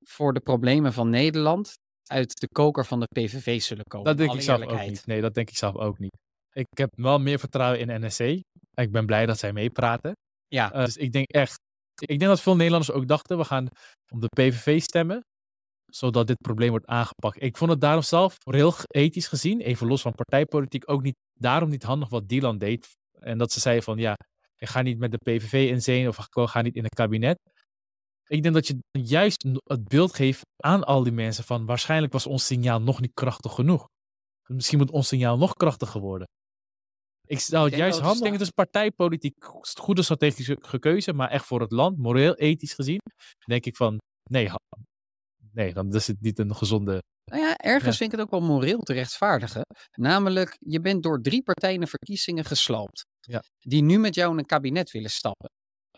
[0.05, 1.75] voor de problemen van Nederland
[2.11, 4.07] uit de koker van de PVV zullen komen.
[4.07, 5.07] dat denk ik zelf ook niet.
[5.07, 6.17] Nee, dat denk ik zelf ook niet.
[6.53, 8.21] Ik heb wel meer vertrouwen in NSC.
[8.75, 10.13] Ik ben blij dat zij meepraten.
[10.49, 11.57] Ja, Eh, dus ik denk echt,
[12.01, 13.67] ik denk dat veel Nederlanders ook dachten, we gaan
[14.15, 15.21] op de PVV stemmen,
[15.93, 17.43] zodat dit probleem wordt aangepakt.
[17.43, 21.69] Ik vond het daarom zelf, heel ethisch gezien, even los van partijpolitiek, ook niet, daarom
[21.69, 22.89] niet handig wat Dylan deed.
[23.21, 24.15] En dat ze zei van, ja,
[24.57, 27.39] ik ga niet met de PVV in zee of ik ga niet in het kabinet.
[28.33, 32.27] Ik denk dat je juist het beeld geeft aan al die mensen van, waarschijnlijk was
[32.27, 33.85] ons signaal nog niet krachtig genoeg.
[34.49, 36.27] Misschien moet ons signaal nog krachtiger worden.
[37.27, 39.45] Ik zou het denk juist handig denken, het is partijpolitiek
[39.81, 42.99] goede strategische keuze, maar echt voor het land, moreel, ethisch gezien,
[43.47, 43.99] denk ik van,
[44.31, 44.51] nee,
[45.53, 47.03] nee dan is het niet een gezonde...
[47.31, 47.93] Nou ja, ergens Ja.
[47.93, 49.63] vind ik het ook wel moreel te rechtvaardigen.
[49.99, 53.03] Namelijk, je bent door drie partijen in verkiezingen gesloopt.
[53.21, 53.43] Ja.
[53.59, 55.49] Die nu met jou in een kabinet willen stappen.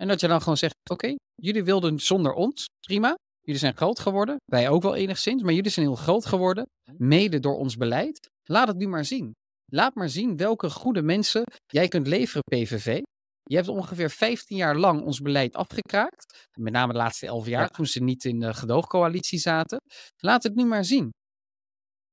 [0.00, 3.14] En dat je dan gewoon zegt, oké, jullie wilden zonder ons, prima.
[3.40, 6.64] Jullie zijn groot geworden, wij ook wel enigszins, maar jullie zijn heel groot geworden,
[6.96, 8.28] mede door ons beleid.
[8.42, 9.32] Laat het nu maar zien.
[9.72, 13.00] Laat maar zien welke goede mensen jij kunt leveren, PVV.
[13.42, 16.48] Je hebt ongeveer 15 jaar lang ons beleid afgekraakt.
[16.58, 17.68] Met name de laatste 11 jaar, Ja.
[17.68, 19.78] toen ze niet in de gedoogcoalitie zaten.
[20.16, 21.10] Laat het nu maar zien.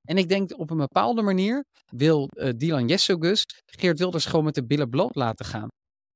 [0.07, 1.63] En ik denk op een bepaalde manier
[1.95, 5.67] wil eh, Dylan Jessogus Geert Wilders gewoon met de billen bloot laten gaan.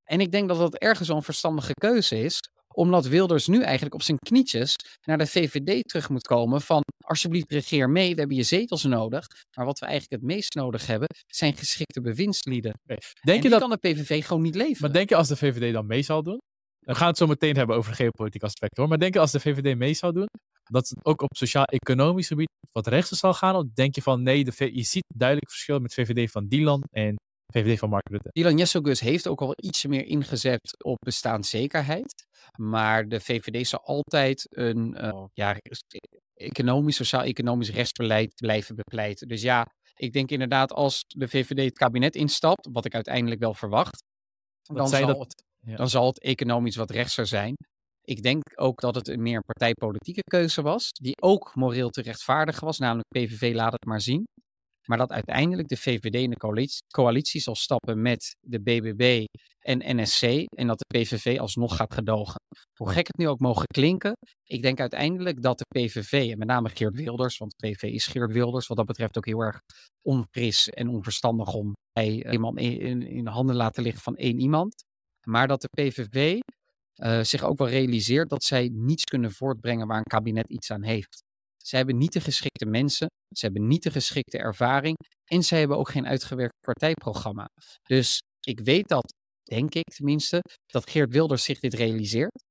[0.05, 2.39] En ik denk dat dat ergens wel een verstandige keuze is,
[2.73, 4.75] omdat Wilders nu eigenlijk op zijn knietjes
[5.07, 9.27] naar de VVD terug moet komen van alsjeblieft regeer mee, we hebben je zetels nodig.
[9.57, 12.73] Maar wat we eigenlijk het meest nodig hebben, zijn geschikte bewindslieden.
[12.85, 14.81] Denk en je die dat, kan de PVV gewoon niet leveren.
[14.81, 16.37] maar denk je als de VVD dan mee zou doen?
[16.79, 18.89] We gaan het zo meteen hebben over de geopolitieke aspecten hoor.
[18.89, 20.27] Maar denk je als de VVD mee zou doen,
[20.63, 23.55] dat het ook op sociaal-economisch gebied wat rechtser zal gaan?
[23.55, 26.83] Of denk je van nee, de V- je ziet duidelijk verschil met VVD van Dylan
[26.91, 27.15] en
[27.53, 28.29] VVD van Mark Rutte?
[28.31, 32.25] Dylan Jessogus heeft ook al ietsje meer ingezet op bestaanszekerheid.
[32.58, 35.58] Maar de VVD zal altijd een eh, ja,
[36.34, 39.27] economisch, sociaal-economisch rechtsbeleid blijven bepleiten.
[39.27, 43.53] Dus ja, ik denk inderdaad als de VVD het kabinet instapt, wat ik uiteindelijk wel
[43.53, 44.03] verwacht,
[44.73, 45.75] dan zal, dat- het, ja.
[45.75, 47.53] dan zal het economisch wat rechtser zijn.
[48.01, 52.65] Ik denk ook dat het een meer partijpolitieke keuze was, die ook moreel te rechtvaardigen
[52.65, 54.23] was, namelijk PVV laat het maar zien.
[54.85, 59.25] Maar dat uiteindelijk de VVD in de coalitie, zal stappen met de BBB
[59.59, 60.23] en NSC
[60.57, 62.39] en dat de PVV alsnog gaat gedogen.
[62.73, 66.47] Hoe gek het nu ook mogen klinken, ik denk uiteindelijk dat de PVV, en met
[66.47, 69.59] name Geert Wilders, want de PVV is Geert Wilders, wat dat betreft ook heel erg
[70.01, 74.39] onfris en onverstandig om bij eh, iemand in, in, in handen laten liggen van één
[74.39, 74.83] iemand.
[75.27, 76.39] Maar dat de PVV
[76.95, 80.83] eh, zich ook wel realiseert dat zij niets kunnen voortbrengen waar een kabinet iets aan
[80.83, 81.23] heeft.
[81.67, 84.95] Zij hebben niet de geschikte mensen, ze hebben niet de geschikte ervaring
[85.32, 87.47] en zij hebben ook geen uitgewerkt partijprogramma.
[87.84, 92.43] Dus ik weet dat, denk ik tenminste, dat Geert Wilders zich dit realiseert.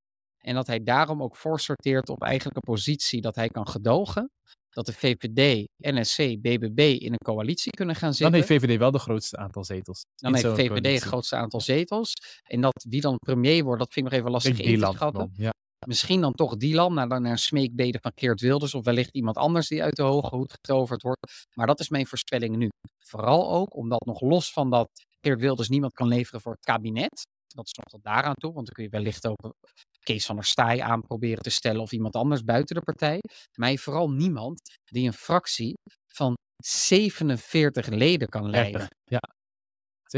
[0.45, 4.31] En dat hij daarom ook voorsorteert op eigenlijk een positie dat hij kan gedogen.
[4.69, 8.35] Dat de VVD, NSC, BBB in een coalitie kunnen gaan Dan zitten.
[8.35, 10.03] heeft VVD wel de grootste aantal zetels.
[10.15, 12.13] Dan heeft VVD het grootste aantal zetels.
[12.43, 15.13] En dat wie dan premier wordt, dat vind ik nog even lastig in te schatten.
[15.13, 15.54] dan, Ja.
[15.87, 18.75] Misschien dan toch Dylan, naar, naar een smeekbede van Geert Wilders.
[18.75, 21.47] Of wellicht iemand anders die uit de hoge hoed getoverd wordt.
[21.55, 22.69] Maar dat is mijn voorspelling nu.
[22.99, 24.89] Vooral ook omdat nog los van dat
[25.21, 27.27] Geert Wilders niemand kan leveren voor het kabinet.
[27.47, 29.55] Dat is nog tot daaraan toe, want dan kun je wellicht ook
[30.03, 31.81] Kees van der Staaij aan proberen te stellen.
[31.81, 33.21] Of iemand anders buiten de partij.
[33.59, 35.75] Maar vooral niemand die een fractie
[36.07, 38.81] van 47 leden kan leiden.
[38.81, 38.99] 30.
[39.05, 39.21] Ja.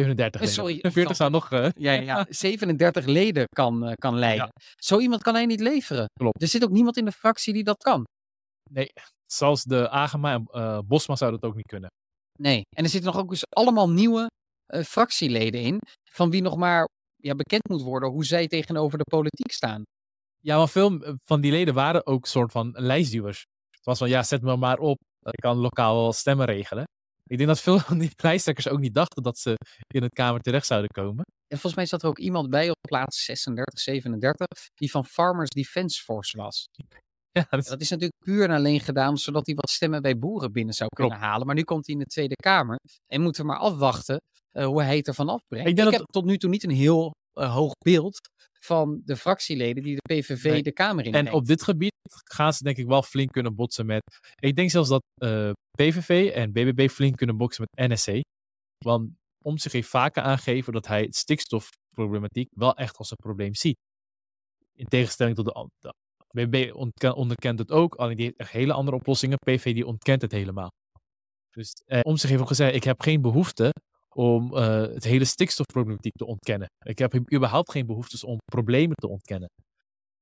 [0.03, 0.41] 37.
[0.41, 0.55] Eh, leden.
[0.55, 1.51] sorry, 40 zou nog...
[1.51, 4.49] eh, Ja, ja, ja, 37 leden kan, eh, kan leiden.
[4.77, 6.07] Zo iemand kan hij niet leveren.
[6.13, 6.43] Klopt.
[6.43, 8.05] Er zit ook niemand in de fractie die dat kan.
[8.71, 8.89] Nee,
[9.27, 11.89] zelfs de Agema en eh, Bosma zouden het ook niet kunnen.
[12.39, 12.61] Nee.
[12.77, 14.27] En er zitten nog ook eens allemaal nieuwe
[14.85, 15.79] fractieleden in,
[16.11, 19.83] van wie nog maar ja, bekend moet worden hoe zij tegenover de politiek staan.
[20.39, 23.41] Ja, maar veel van die leden waren ook soort van lijstduwers.
[23.71, 24.97] Het was van, ja, zet me maar op.
[25.21, 26.85] Ik kan lokaal wel stemmen regelen.
[27.29, 29.55] Ik denk dat veel van die lijsttrekkers ook niet dachten dat ze
[29.95, 31.25] in het Kamer terecht zouden komen.
[31.47, 35.49] En volgens mij zat er ook iemand bij op plaats 36, 37, die van Farmers
[35.51, 36.67] Defence Force was.
[37.31, 40.19] Ja, dat is- Dat is natuurlijk puur en alleen gedaan zodat hij wat stemmen bij
[40.19, 41.47] boeren binnen zou kunnen halen.
[41.47, 44.83] Maar nu komt hij in de Tweede Kamer en moeten we maar afwachten eh, hoe
[44.83, 45.65] hij het ervan afbrengt.
[45.67, 48.19] Ik Ik, denk dat- heb tot nu toe niet een heel eh, hoog beeld
[48.67, 50.63] van de fractieleden die de PVV Nee.
[50.63, 51.93] de Kamer in En op dit gebied
[52.25, 54.03] gaan ze denk ik wel flink kunnen botsen met...
[54.41, 58.21] Ik denk zelfs dat eh, PVV en BBB flink kunnen boksen met NSC.
[58.85, 59.11] Want
[59.45, 63.77] om zich heeft vaker aangegeven dat hij het stikstofproblematiek wel echt als een probleem ziet.
[64.73, 65.93] In tegenstelling tot de.
[66.31, 69.39] BBB ontken- onderkent het ook, alleen die heeft echt hele andere oplossingen.
[69.39, 70.69] PV die ontkent het helemaal.
[71.51, 73.71] Dus eh, om zich heeft ook gezegd, ik heb geen behoefte
[74.17, 76.69] om eh, het hele stikstofproblematiek te ontkennen.
[76.87, 79.49] Ik heb überhaupt geen behoeftes om problemen te ontkennen.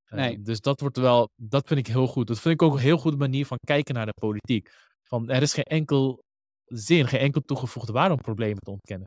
[0.05, 0.43] Eh, Nee.
[0.43, 2.27] dus dat wordt wel, dat vind ik heel goed.
[2.27, 4.69] Dat vind ik ook een heel goede manier van kijken naar de politiek.
[5.09, 6.19] Van, er is geen enkel
[6.65, 9.07] zin, geen enkel toegevoegde waarde om problemen te ontkennen.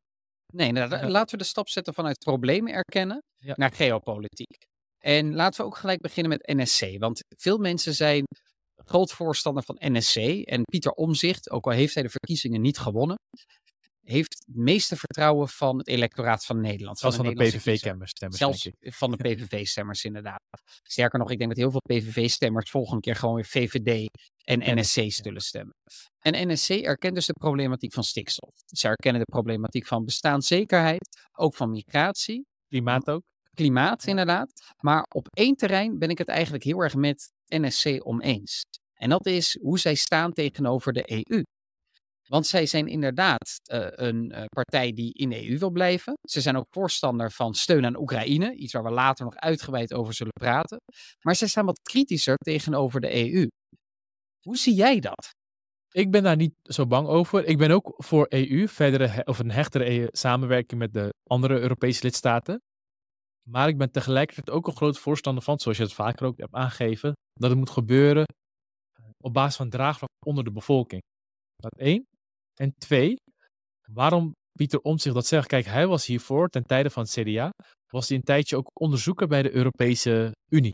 [0.54, 1.10] Nee, nou, Ja.
[1.10, 3.54] laten we de stap zetten vanuit problemen erkennen Ja.
[3.58, 4.63] naar geopolitiek.
[5.04, 7.00] En laten we ook gelijk beginnen met NSC.
[7.00, 8.23] Want veel mensen zijn
[8.86, 10.15] groot voorstander van NSC.
[10.45, 13.15] En Pieter Omzicht, ook al heeft hij de verkiezingen niet gewonnen,
[14.08, 17.00] heeft het meeste vertrouwen van het electoraat van Nederland.
[17.00, 17.60] Zelfs van de kiezer.
[17.60, 20.41] PVV-stemmers, Zelfs van de PVV-stemmers inderdaad.
[20.84, 24.10] Sterker nog, ik denk dat heel veel PVV-stemmers volgende keer gewoon weer VVD
[24.43, 25.76] en NSC zullen stemmen.
[26.20, 28.52] En NSC erkent dus de problematiek van stikstof.
[28.65, 33.24] Ze erkennen de problematiek van bestaanszekerheid, ook van migratie, Klimaat ook.
[33.54, 34.74] klimaat inderdaad.
[34.78, 38.62] Maar op één terrein ben ik het eigenlijk heel erg met NSC oneens.
[38.93, 41.41] En dat is hoe zij staan tegenover de EU.
[42.28, 46.13] Want zij zijn inderdaad eh, een eh, partij die in de EU wil blijven.
[46.30, 50.13] Ze zijn ook voorstander van steun aan Oekraïne, iets waar we later nog uitgebreid over
[50.13, 50.78] zullen praten.
[51.22, 53.48] Maar zij staan wat kritischer tegenover de EU.
[54.42, 55.30] Hoe zie jij dat?
[55.92, 57.46] Ik ben daar niet zo bang over.
[57.46, 62.04] Ik ben ook voor EU, verdere of een hechtere EU samenwerking met de andere Europese
[62.04, 62.62] lidstaten.
[63.50, 66.54] Maar ik ben tegelijkertijd ook een groot voorstander van, zoals je het vaker ook hebt
[66.54, 68.26] aangegeven, dat het moet gebeuren
[69.24, 71.02] op basis van draagvlak onder de bevolking.
[71.56, 72.06] Dat één.
[72.60, 73.15] En twee,
[73.91, 77.50] waarom Pieter Omtzigt dat zegt, kijk, hij was hiervoor ten tijde van het CDA,
[77.91, 80.72] was hij een tijdje ook onderzoeker bij de Europese Unie.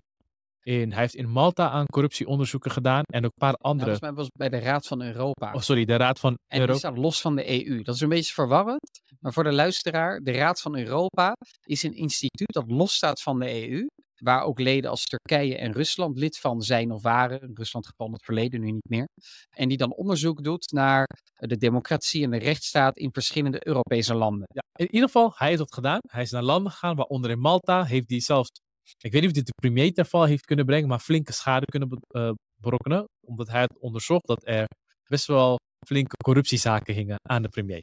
[0.61, 3.83] En hij heeft in Malta aan corruptieonderzoeken gedaan en ook een paar Nou, andere.
[3.89, 5.53] volgens mij was het bij de Raad van Europa.
[5.53, 6.79] Oh, sorry, de Raad van En die Europa.
[6.79, 7.81] staat los van de EU.
[7.81, 9.01] Dat is een beetje verwarrend.
[9.19, 11.33] Maar voor de luisteraar, de Raad van Europa
[11.65, 13.85] is een instituut dat losstaat van de EU.
[14.23, 17.51] Waar ook leden als Turkije en Rusland lid van zijn of waren.
[17.53, 19.07] Rusland geval het verleden, nu niet meer.
[19.49, 24.47] En die dan onderzoek doet naar de democratie en de rechtsstaat in verschillende Europese landen.
[24.53, 25.99] Ja, in ieder geval, hij heeft dat gedaan.
[26.07, 28.49] Hij is naar landen gegaan, waaronder in Malta heeft hij zelfs,
[28.97, 31.65] ik weet niet of dit de premier ter val heeft kunnen brengen, maar flinke schade
[31.65, 32.31] kunnen eh,
[32.61, 33.05] berokkenen.
[33.27, 34.67] Omdat hij had onderzocht dat er
[35.09, 35.57] best wel
[35.87, 37.81] flinke corruptiezaken hingen aan de premier.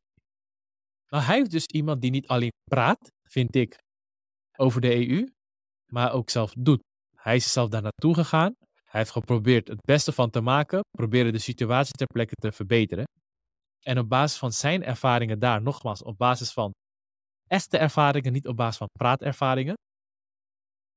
[1.08, 3.78] Nou, hij heeft dus iemand die niet alleen praat, vind ik,
[4.56, 5.26] over de EU,
[5.90, 6.80] maar ook zelf doet.
[7.16, 8.52] Hij is zelf daar naartoe gegaan.
[8.84, 13.04] Hij heeft geprobeerd het beste van te maken, proberen de situatie ter plekke te verbeteren.
[13.80, 16.70] En op basis van zijn ervaringen daar, nogmaals, op basis van
[17.46, 19.74] echte ervaringen, niet op basis van praatervaringen,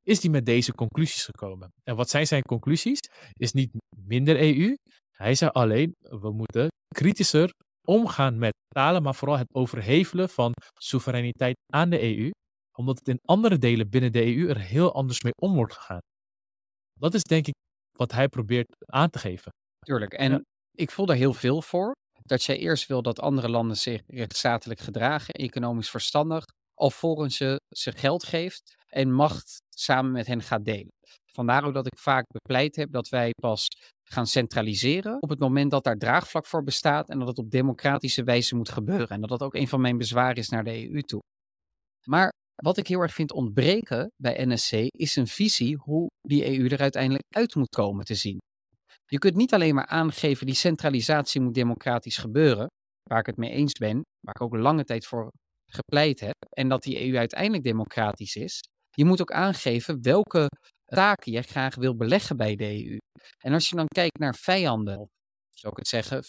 [0.03, 1.69] is hij met deze conclusies gekomen.
[1.83, 2.99] En wat zijn zijn conclusies?
[3.33, 4.75] Is niet minder EU.
[5.11, 7.49] Hij zei alleen, we moeten kritischer
[7.87, 12.29] omgaan met talen, maar vooral het overhevelen van soevereiniteit aan de EU,
[12.77, 15.99] omdat het in andere delen binnen de EU er heel anders mee om wordt gegaan.
[16.99, 17.53] Dat is denk ik
[17.97, 19.51] wat hij probeert aan te geven.
[19.79, 20.13] Tuurlijk.
[20.13, 20.41] En Ja.
[20.71, 21.91] ik voel daar heel veel voor.
[22.23, 27.91] Dat jij eerst wil dat andere landen zich rechtsstatelijk gedragen, economisch verstandig, alvorens je ze
[27.91, 30.91] geld geeft en macht samen met hen gaat delen.
[31.31, 33.67] Vandaar ook dat ik vaak bepleit heb dat wij pas
[34.09, 38.23] gaan centraliseren op het moment dat daar draagvlak voor bestaat en dat het op democratische
[38.23, 39.07] wijze moet gebeuren.
[39.09, 41.21] En dat dat ook een van mijn bezwaren is naar de EU toe.
[42.07, 42.31] Maar
[42.63, 46.81] wat ik heel erg vind ontbreken bij NSC is een visie hoe die EU er
[46.81, 48.37] uiteindelijk uit moet komen te zien.
[49.05, 52.67] Je kunt niet alleen maar aangeven die centralisatie moet democratisch gebeuren,
[53.09, 55.31] waar ik het mee eens ben, waar ik ook lange tijd voor
[55.71, 58.59] gepleit heb, en dat die EU uiteindelijk democratisch is.
[58.89, 60.47] Je moet ook aangeven welke
[60.85, 62.97] taken je graag wil beleggen bij de EU.
[63.37, 65.09] En als je dan kijkt naar vijanden,
[65.51, 66.23] zou ik het zeggen,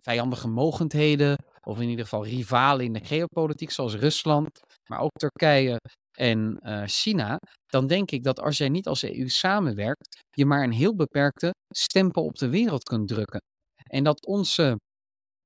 [0.00, 5.80] vijandige mogendheden, of in ieder geval rivalen in de geopolitiek, zoals Rusland, maar ook Turkije
[6.18, 10.62] en eh, China, dan denk ik dat als jij niet als EU samenwerkt, je maar
[10.62, 13.40] een heel beperkte stempel op de wereld kunt drukken.
[13.90, 14.76] En dat onze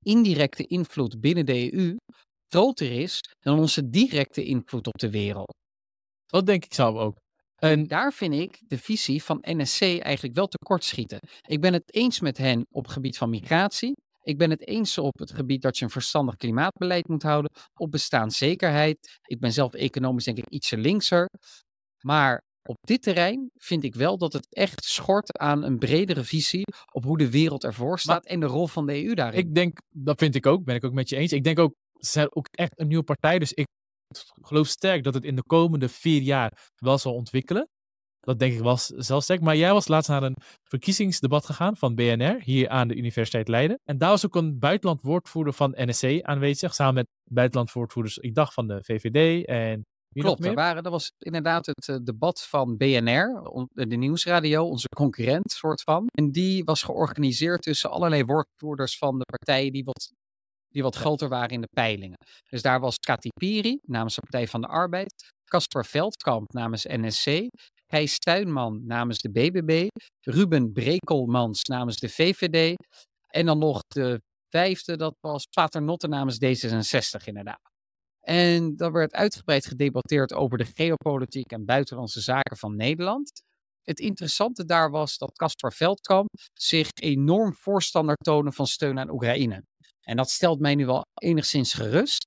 [0.05, 1.95] indirecte invloed binnen de EU
[2.47, 5.53] groter is dan onze directe invloed op de wereld.
[6.25, 7.17] Dat denk ik zelf ook.
[7.61, 11.19] En Daar vind ik de visie van NSC eigenlijk wel tekortschieten.
[11.47, 13.93] Ik ben het eens met hen op het gebied van migratie.
[14.29, 17.91] Ik ben het eens op het gebied dat je een verstandig klimaatbeleid moet houden, op
[17.91, 19.19] bestaanszekerheid.
[19.25, 21.29] Ik ben zelf economisch denk ik ietsje linkser.
[21.99, 26.63] Maar op dit terrein vind ik wel dat het echt schort aan een bredere visie
[26.93, 29.39] op hoe de wereld ervoor staat en de rol van de EU daarin.
[29.39, 31.33] ik denk, dat vind ik ook, ben ik ook met je eens.
[31.33, 33.39] Ik denk ook, ze zijn ook echt een nieuwe partij.
[33.39, 33.67] Dus ik
[34.41, 37.67] geloof sterk dat het in de komende vier jaar wel zal ontwikkelen.
[38.29, 39.41] Dat denk ik wel s- zelf sterk.
[39.41, 40.35] Maar jij was laatst naar een
[40.69, 43.79] verkiezingsdebat gegaan van BNR, hier aan de Universiteit Leiden.
[43.83, 48.35] En daar was ook een buitenland woordvoerder van NSC aanwezig, samen met buitenland woordvoerders, ik
[48.35, 49.81] dacht van de VVD en
[50.23, 54.87] Klopt, er waren, dat was inderdaad het eh, debat van BNR, on- de nieuwsradio, onze
[54.95, 56.05] concurrent soort van.
[56.17, 60.11] En die was georganiseerd tussen allerlei woordvoerders van de partijen die wat,
[60.73, 62.17] die wat groter waren in de peilingen.
[62.49, 67.25] Dus daar was Kati Piri namens de Partij van de Arbeid, Caspar Veldkamp namens NSC,
[67.91, 69.87] Gijs Tuinman namens de BBB,
[70.19, 72.75] Ruben Brekelmans namens de VVD
[73.27, 77.61] en dan nog de vijfde, dat was Paternotte namens D66 inderdaad.
[78.19, 83.31] En dan werd uitgebreid gedebatteerd over de geopolitiek en buitenlandse zaken van Nederland.
[83.83, 89.63] Het interessante daar was dat Caspar Veldkamp zich enorm voorstander toonde van steun aan Oekraïne.
[90.01, 92.25] En dat stelt mij nu wel enigszins gerust,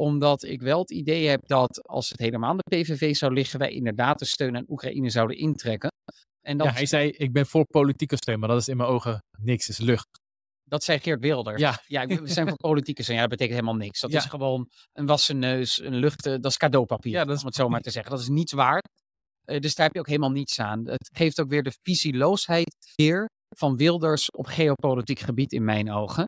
[0.00, 3.58] omdat ik wel het idee heb dat als het helemaal aan de PVV zou liggen,
[3.58, 5.90] wij inderdaad de steun aan Oekraïne zouden intrekken.
[6.46, 8.88] En dat, Ja, hij zei, ik ben voor politieke steun, maar dat is in mijn
[8.88, 10.08] ogen niks, is lucht.
[10.64, 11.60] dat zei Geert Wilders.
[11.60, 11.80] Ja.
[11.86, 13.14] ja we zijn voor politieke steun.
[13.16, 14.00] Ja, dat betekent helemaal niks.
[14.00, 14.18] Dat Ja.
[14.18, 17.12] is gewoon een wassen neus, een lucht, eh, dat is cadeaupapier.
[17.12, 18.10] Ja, dat is- om het zo maar te zeggen.
[18.12, 18.88] Dat is niets waard.
[19.44, 20.86] Eh, dus daar heb je ook helemaal niets aan.
[20.86, 26.24] Het geeft ook weer de visieloosheid weer van Wilders op geopolitiek gebied in mijn ogen.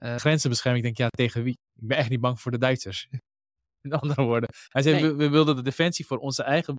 [0.00, 1.58] Grenzenbescherming, ik denk, ja, tegen wie?
[1.80, 3.08] Ik ben echt niet bang voor de Duitsers.
[3.82, 4.48] In andere woorden.
[4.68, 5.02] Hij zei, Nee.
[5.10, 6.74] we, we wilden de defensie voor onze eigen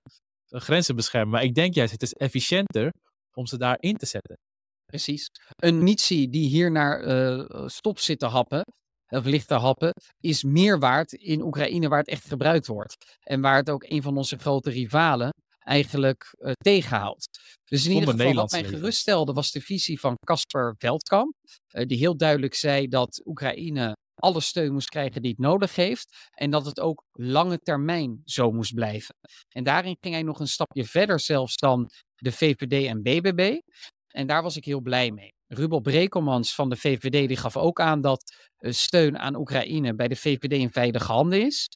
[0.47, 1.29] eh, grenzen beschermen.
[1.29, 2.91] Maar ik denk juist, het is efficiënter
[3.33, 4.37] om ze daarin te zetten.
[4.85, 5.27] Precies.
[5.55, 8.63] Een nietsie die hier naar eh, stop zit te happen,
[9.07, 13.17] of ligt te happen, is meer waard in Oekraïne waar het echt gebruikt wordt.
[13.19, 15.29] En waar het ook een van onze grote rivalen
[15.63, 17.29] eigenlijk eh, tegenhoudt.
[17.63, 21.33] Dus in ieder geval wat mij geruststelde was de visie van Casper Veldkamp.
[21.67, 26.29] eh, die heel duidelijk zei dat Oekraïne alle steun moest krijgen die het nodig heeft.
[26.31, 29.15] En dat het ook lange termijn zo moest blijven.
[29.49, 33.59] En daarin ging hij nog een stapje verder zelfs dan de VVD en BBB.
[34.07, 35.29] En daar was ik heel blij mee.
[35.47, 40.07] Rubel Brekelmans van de VVD die gaf ook aan dat eh, steun aan Oekraïne bij
[40.07, 41.67] de VVD in veilige handen is.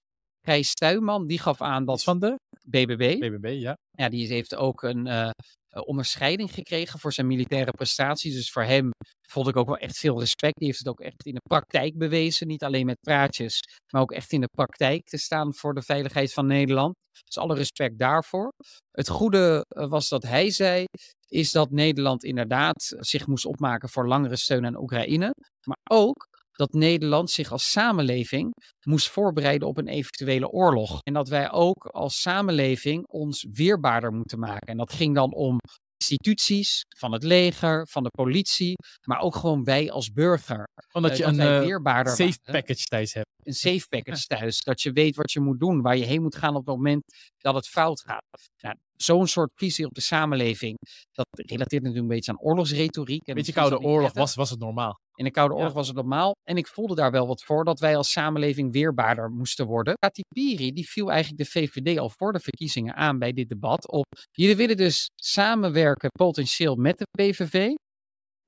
[0.42, 3.78] Gijs Tuinman die gaf aan Dat van de BBB, BBB, ja.
[3.92, 5.30] ja, die heeft ook een eh,
[5.76, 8.34] eh, onderscheiding gekregen voor zijn militaire prestaties.
[8.34, 8.90] Dus voor hem
[9.30, 10.58] vond ik ook wel echt veel respect.
[10.58, 12.48] Die heeft het ook echt in de praktijk bewezen.
[12.48, 13.60] Niet alleen met praatjes,
[13.92, 16.96] maar ook echt in de praktijk te staan voor de veiligheid van Nederland.
[17.26, 18.52] Dus alle respect daarvoor.
[18.92, 20.86] Het goede eh, was dat hij zei,
[21.28, 25.34] is dat Nederland inderdaad zich moest opmaken voor langere steun aan Oekraïne.
[25.64, 28.52] Maar ook dat Nederland zich als samenleving
[28.88, 31.00] moest voorbereiden op een eventuele oorlog.
[31.02, 34.68] En dat wij ook als samenleving ons weerbaarder moeten maken.
[34.68, 35.58] En dat ging dan om
[35.98, 38.74] instituties van het leger, van de politie,
[39.08, 40.64] maar ook gewoon wij als burger.
[40.92, 42.62] Omdat Eh, je dat een eh, weerbaarder safe waren.
[42.62, 43.28] package thuis hebt.
[43.44, 44.60] Een safe package thuis.
[44.62, 47.04] Dat je weet wat je moet doen, waar je heen moet gaan op het moment
[47.38, 48.24] dat het fout gaat.
[48.62, 50.78] Nou, Zo'n soort visie op de samenleving,
[51.12, 53.28] dat relateert natuurlijk een beetje aan oorlogsretoriek.
[53.28, 55.00] En Weet je, misschien is Koude Oorlog was, was het normaal.
[55.16, 55.76] In de Koude Oorlog Ja.
[55.76, 56.32] was het normaal.
[56.44, 59.94] En ik voelde daar wel wat voor dat wij als samenleving weerbaarder moesten worden.
[59.98, 63.92] Kati Piri die viel eigenlijk de VVD al voor de verkiezingen aan bij dit debat.
[63.92, 67.72] Op jullie willen dus samenwerken potentieel met de PVV.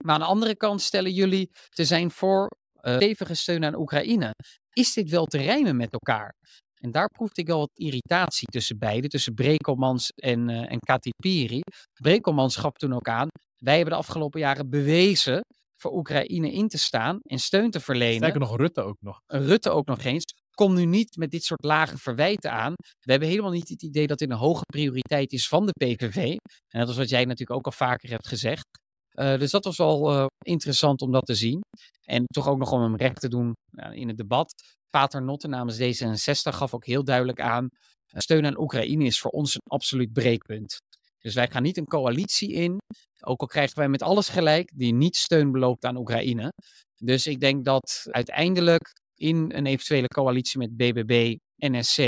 [0.05, 2.47] Maar aan de andere kant stellen jullie te zijn voor
[2.81, 4.31] eh, stevige steun aan Oekraïne.
[4.73, 6.33] Is dit wel te rijmen met elkaar?
[6.81, 11.09] En daar proefde ik wel wat irritatie tussen beiden, tussen Brekelmans en, eh en Kati
[11.21, 11.61] Piri.
[12.01, 15.41] Brekelmans gaf toen ook aan, wij hebben de afgelopen jaren bewezen
[15.75, 18.17] voor Oekraïne in te staan en steun te verlenen.
[18.17, 19.21] Sterker nog, Rutte ook nog.
[19.25, 20.23] Rutte ook nog eens.
[20.51, 22.73] Kom nu niet met dit soort lage verwijten aan.
[22.99, 26.35] We hebben helemaal niet het idee dat dit een hoge prioriteit is van de PVV.
[26.67, 28.65] En dat is wat jij natuurlijk ook al vaker hebt gezegd.
[29.09, 31.59] Eh, dus dat was wel eh, interessant om dat te zien.
[32.01, 34.53] En toch ook nog om hem recht te doen nou, in het debat.
[34.89, 37.67] Pater Notte namens D66 gaf ook heel duidelijk aan.
[38.07, 40.77] eh, steun aan Oekraïne is voor ons een absoluut breekpunt.
[41.19, 42.77] Dus wij gaan niet een coalitie in.
[43.23, 46.53] Ook al krijgen wij met alles gelijk die niet steun beloopt aan Oekraïne.
[46.95, 51.99] Dus ik denk dat uiteindelijk in een eventuele coalitie met BBB, NSC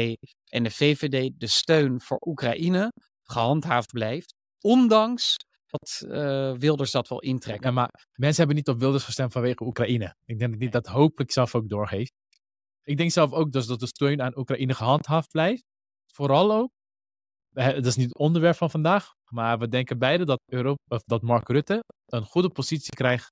[0.49, 2.91] en de VVD de steun voor Oekraïne
[3.23, 4.33] gehandhaafd blijft.
[4.61, 7.67] Ondanks dat eh, Wilders dat wel intrekken.
[7.67, 10.15] Ja, maar mensen hebben niet op Wilders gestemd vanwege Oekraïne.
[10.25, 12.11] Ik denk dat niet dat hopelijk zelf ook doorgeeft.
[12.89, 15.63] Ik denk zelf ook dus dat de steun aan Oekraïne gehandhaafd blijft.
[16.13, 16.69] Vooral ook,
[17.49, 21.21] dat is niet het onderwerp van vandaag, maar we denken beide dat, Europa, of dat
[21.21, 23.31] Mark Rutte een goede positie krijgt,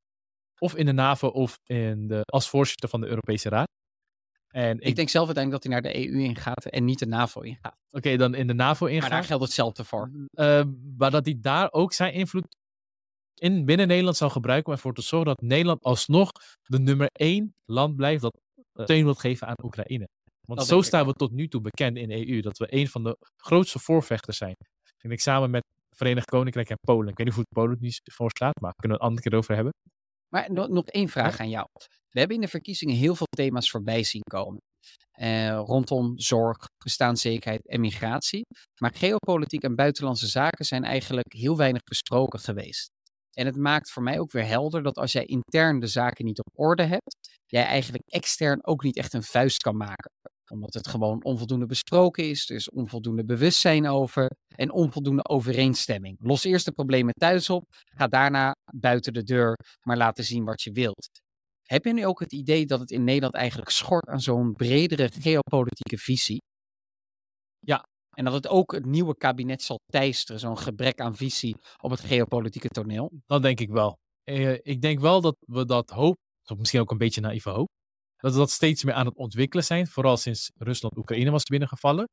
[0.59, 3.67] of in de NAVO of in de, als voorzitter van de Europese Raad.
[4.47, 7.41] En ik, denk zelf uiteindelijk dat hij naar de EU ingaat en niet de NAVO
[7.41, 7.75] ingaat.
[7.91, 9.09] Oké, dan in de NAVO ingaat.
[9.09, 10.11] Maar daar geldt hetzelfde voor.
[10.31, 10.63] Uh,
[10.97, 12.57] maar dat hij daar ook zijn invloed
[13.33, 16.31] in binnen Nederland zou gebruiken om ervoor te zorgen dat Nederland alsnog
[16.63, 18.39] de nummer één land blijft dat
[18.83, 20.07] steun wil geven aan Oekraïne.
[20.47, 23.03] Want zo staan we tot nu toe bekend in de EU, dat we een van
[23.03, 24.55] de grootste voorvechters zijn.
[24.97, 25.63] En ik samen met
[25.95, 27.07] Verenigd Koninkrijk en Polen.
[27.07, 29.29] Ik weet niet hoe het Polen nu voor staat, maar kunnen we het een andere
[29.29, 29.73] keer over hebben.
[30.27, 31.67] Maar nog één vraag aan jou.
[32.09, 34.61] We hebben in de verkiezingen heel veel thema's voorbij zien komen.
[35.11, 38.41] Eh, rondom zorg, bestaanszekerheid en migratie.
[38.81, 42.89] Maar geopolitiek en buitenlandse zaken zijn eigenlijk heel weinig besproken geweest.
[43.37, 46.39] En het maakt voor mij ook weer helder dat als jij intern de zaken niet
[46.39, 50.11] op orde hebt, jij eigenlijk extern ook niet echt een vuist kan maken.
[50.51, 56.17] Omdat het gewoon onvoldoende besproken is, is onvoldoende bewustzijn over en onvoldoende overeenstemming.
[56.19, 57.63] Los eerst de problemen thuis op,
[57.95, 59.55] ga daarna buiten de deur
[59.87, 61.09] maar laten zien wat je wilt.
[61.63, 65.09] Heb je nu ook het idee dat het in Nederland eigenlijk schort aan zo'n bredere
[65.19, 66.41] geopolitieke visie?
[67.59, 67.83] Ja,
[68.17, 71.99] en dat het ook het nieuwe kabinet zal teisteren, zo'n gebrek aan visie op het
[71.99, 73.11] geopolitieke toneel?
[73.25, 73.97] Dat denk ik wel.
[74.23, 76.15] Eh, ik denk wel dat we dat hoop,
[76.57, 77.67] misschien ook een beetje naïeve hoop,
[78.17, 82.07] dat we dat steeds meer aan het ontwikkelen zijn, vooral sinds Rusland Oekraïne was binnengevallen.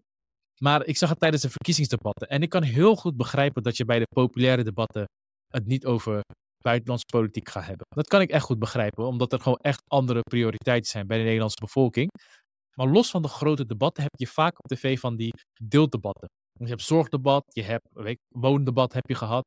[0.61, 3.85] Maar ik zag het tijdens de verkiezingsdebatten en ik kan heel goed begrijpen dat je
[3.85, 5.05] bij de populaire debatten
[5.49, 6.21] het niet over
[6.59, 7.87] buitenlandse politiek gaat hebben.
[7.89, 11.25] Dat kan ik echt goed begrijpen, omdat er gewoon echt andere prioriteiten zijn bij de
[11.25, 12.11] Nederlandse bevolking.
[12.75, 16.29] Maar los van de grote debatten heb je vaak op tv van die deeldebatten.
[16.53, 17.89] Je hebt zorgdebat, je hebt
[18.29, 19.45] woondebat heb je gehad.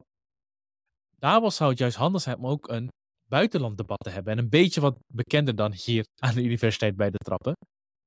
[1.17, 2.89] Daar zou het juist handig zijn om ook een
[3.29, 4.33] buitenlanddebat te hebben.
[4.33, 7.53] En een beetje wat bekender dan hier aan de universiteit bij de trappen.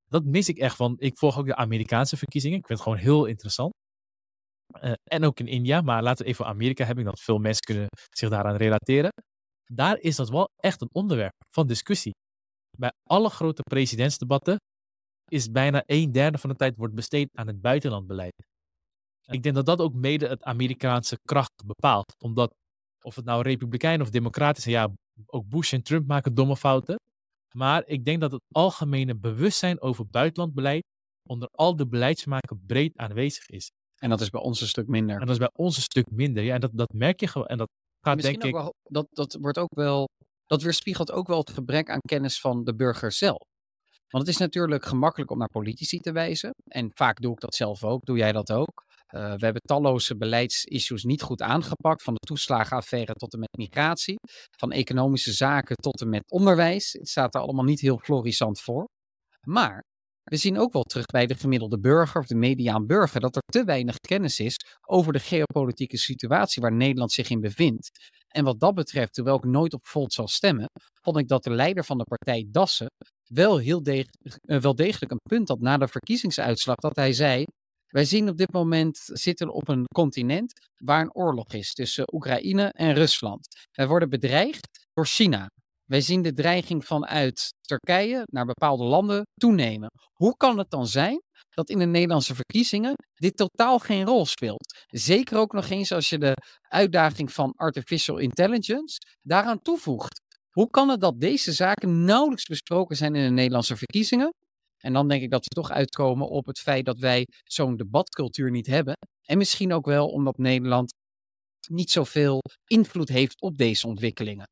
[0.07, 0.95] Dat mis ik echt van.
[0.99, 2.59] Ik volg ook de Amerikaanse verkiezingen.
[2.59, 3.73] Ik vind het gewoon heel interessant.
[4.83, 7.87] Uh, en ook in India, maar laten we even Amerika hebben, dat veel mensen kunnen
[8.16, 9.11] zich daaraan relateren.
[9.73, 12.12] Daar is dat wel echt een onderwerp van discussie.
[12.79, 14.57] Bij alle grote presidentsdebatten
[15.31, 18.35] is bijna een derde van de tijd wordt besteed aan het buitenlandbeleid.
[19.26, 22.14] Ik denk dat dat ook mede het Amerikaanse kracht bepaalt.
[22.18, 22.55] Omdat,
[23.03, 24.89] of het nou republikein of democratisch is, ja,
[25.26, 26.97] ook Bush en Trump maken domme fouten.
[27.55, 30.83] Maar ik denk dat het algemene bewustzijn over buitenlandbeleid
[31.28, 33.70] onder al de beleidsmakers breed aanwezig is.
[33.97, 35.14] En dat is bij ons een stuk minder.
[35.14, 36.43] En dat is bij ons een stuk minder.
[36.43, 37.47] Ja, en dat, dat merk je gewoon.
[37.47, 37.68] En dat
[38.07, 38.53] gaat denk ik.
[38.53, 40.09] Wel, dat, dat wordt ook wel.
[40.47, 43.49] Dat weerspiegelt ook wel het gebrek aan kennis van de burger zelf.
[44.11, 46.50] Want het is natuurlijk gemakkelijk om naar politici te wijzen.
[46.68, 48.04] En vaak doe ik dat zelf ook.
[48.04, 48.84] Doe jij dat ook?
[49.14, 52.02] Uh, we hebben talloze beleidsissues niet goed aangepakt.
[52.02, 54.16] Van de toeslagenaffaire tot en met migratie.
[54.58, 56.92] Van economische zaken tot en met onderwijs.
[56.92, 58.88] Het staat er allemaal niet heel florissant voor.
[59.46, 59.84] Maar
[60.31, 63.43] we zien ook wel terug bij de gemiddelde burger of de mediaan burger dat er
[63.43, 64.57] te weinig kennis is
[64.87, 67.91] over de geopolitieke situatie waar Nederland zich in bevindt.
[68.28, 70.70] En wat dat betreft, terwijl ik nooit op Volt zal stemmen,
[71.03, 72.87] vond ik dat de leider van de partij Dassen
[73.24, 74.07] wel heel de
[74.43, 76.76] uh, wel degelijk een punt had na de verkiezingsuitslag.
[76.76, 77.45] Dat hij zei,
[77.87, 80.53] wij zien op dit moment zitten op een continent
[80.85, 83.47] waar een oorlog is tussen Oekraïne en Rusland.
[83.72, 85.49] Wij worden bedreigd door China.
[85.91, 89.91] Wij zien de dreiging vanuit Turkije naar bepaalde landen toenemen.
[90.12, 94.84] Hoe kan het dan zijn dat in de Nederlandse verkiezingen dit totaal geen rol speelt?
[94.86, 96.34] Zeker ook nog eens als je de
[96.68, 100.20] uitdaging van artificial intelligence daaraan toevoegt.
[100.51, 104.34] Hoe kan het dat deze zaken nauwelijks besproken zijn in de Nederlandse verkiezingen?
[104.76, 108.51] En dan denk ik dat we toch uitkomen op het feit dat wij zo'n debatcultuur
[108.51, 108.95] niet hebben.
[109.24, 110.95] En misschien ook wel omdat Nederland
[111.68, 114.49] niet zoveel invloed heeft op deze ontwikkelingen.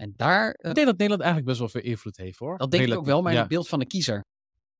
[0.00, 0.46] En daar.
[0.46, 2.58] Uh, ik denk dat Nederland eigenlijk best wel veel invloed heeft hoor.
[2.58, 4.24] Dat denk ik ook wel, maar in het beeld van de kiezer.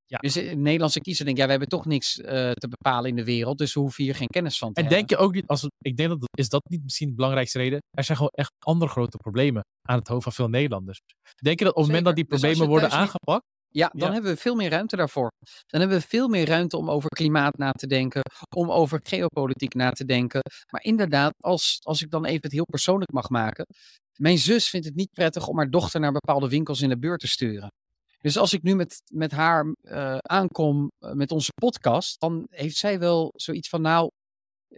[0.05, 0.17] Ja.
[0.17, 3.23] Dus de Nederlandse kiezer denkt, ja, we hebben toch niks uh, te bepalen in de
[3.23, 5.01] wereld, dus we hoeven hier geen kennis van te en hebben.
[5.01, 7.15] En denk je ook niet, als het, ik denk dat is dat niet misschien de
[7.15, 10.99] belangrijkste reden, er zijn gewoon echt andere grote problemen aan het hoofd van veel Nederlanders.
[11.43, 14.11] Denk je dat op het moment dat die dus problemen dus worden aangepakt, ja, dan
[14.11, 15.31] hebben we veel meer ruimte daarvoor.
[15.67, 18.21] Dan hebben we veel meer ruimte om over klimaat na te denken,
[18.55, 20.41] om over geopolitiek na te denken.
[20.71, 23.65] Maar inderdaad, als, als ik dan even het heel persoonlijk mag maken.
[24.21, 27.19] Mijn zus vindt het niet prettig om haar dochter naar bepaalde winkels in de buurt
[27.19, 27.71] te sturen.
[28.21, 32.77] Dus als ik nu met, met haar uh, aankom uh, met onze podcast, dan heeft
[32.77, 34.09] zij wel zoiets van, nou,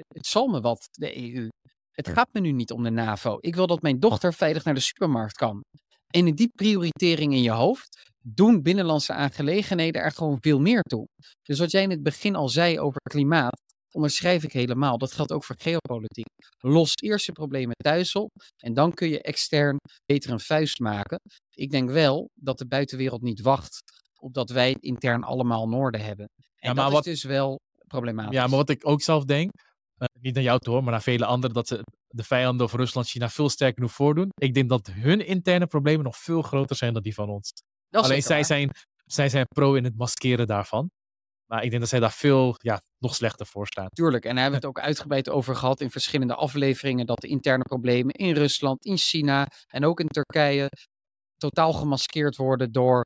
[0.07, 1.47] het zal me wat, de EU.
[1.91, 3.37] Het gaat me nu niet om de NAVO.
[3.39, 5.63] Ik wil dat mijn dochter veilig naar de supermarkt kan.
[6.07, 11.07] En in die prioritering in je hoofd doen binnenlandse aangelegenheden er gewoon veel meer toe.
[11.43, 13.61] Dus wat jij in het begin al zei over klimaat,
[13.95, 14.97] onderschrijf ik helemaal.
[14.97, 16.25] Dat geldt ook voor geopolitiek.
[16.57, 18.29] Los eerst je problemen thuis op
[18.63, 21.19] en dan kun je extern beter een vuist maken.
[21.55, 23.79] Ik denk wel dat de buitenwereld niet wacht
[24.19, 26.25] op dat wij intern allemaal noorden hebben.
[26.55, 28.35] En maar dat wat- is dus wel problematisch.
[28.35, 29.51] Ja, maar wat ik ook zelf denk,
[29.97, 32.73] eh, niet naar jou toe hoor, maar naar vele anderen, dat ze de vijanden of
[32.73, 34.29] Rusland, China veel sterker nu voordoen.
[34.41, 37.49] Ik denk dat hun interne problemen nog veel groter zijn dan die van ons.
[37.89, 38.45] Alleen zij waar.
[38.45, 38.69] zijn,
[39.05, 40.89] zij zijn pro in het maskeren daarvan.
[41.51, 43.87] Maar ik denk dat zij daar veel ja, nog slechter voor staan.
[43.89, 47.05] Tuurlijk, en daar hebben we het ook uitgebreid over gehad in verschillende afleveringen.
[47.05, 50.69] Dat de interne problemen in Rusland, in China en ook in Turkije
[51.37, 53.03] totaal gemaskeerd worden door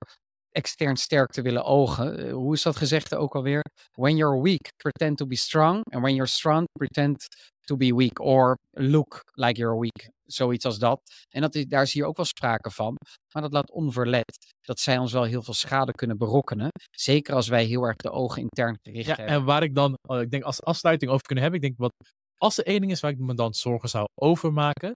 [0.51, 2.17] extern sterk te willen ogen.
[2.17, 3.61] Eh, hoe is dat gezegd ook alweer?
[3.91, 5.83] When you're weak, pretend to be strong.
[5.93, 7.27] And when you're strong, pretend
[7.61, 8.19] to be weak.
[8.19, 10.14] Or look like you're weak.
[10.25, 11.01] Zoiets als dat.
[11.29, 12.95] En dat is, daar zie je ook wel sprake van.
[13.33, 16.69] Maar dat laat onverlet dat zij ons wel heel veel schade kunnen berokkenen.
[16.91, 19.35] Zeker als wij heel erg de ogen intern gericht Ja, hebben.
[19.35, 22.13] en waar ik dan, eh, ik denk als afsluiting over kunnen hebben, ik denk wat,
[22.37, 24.95] als er één ding is waar ik me dan zorgen zou over maken,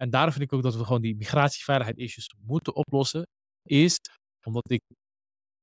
[0.00, 3.22] en daarom vind ik ook dat we gewoon die migratieveiligheid issues moeten oplossen,
[3.62, 3.96] is
[4.46, 4.80] omdat ik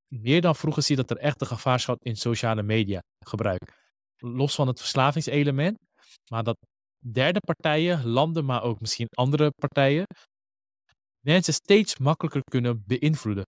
[0.08, 3.84] meer dan vroeger zie dat er echt een gevaarschap in sociale media gebruik.
[4.18, 5.78] Los van het verslavingselement,
[6.32, 6.58] maar dat
[7.12, 10.06] derde partijen, landen, maar ook misschien andere partijen,
[11.26, 13.44] mensen steeds makkelijker kunnen beïnvloeden.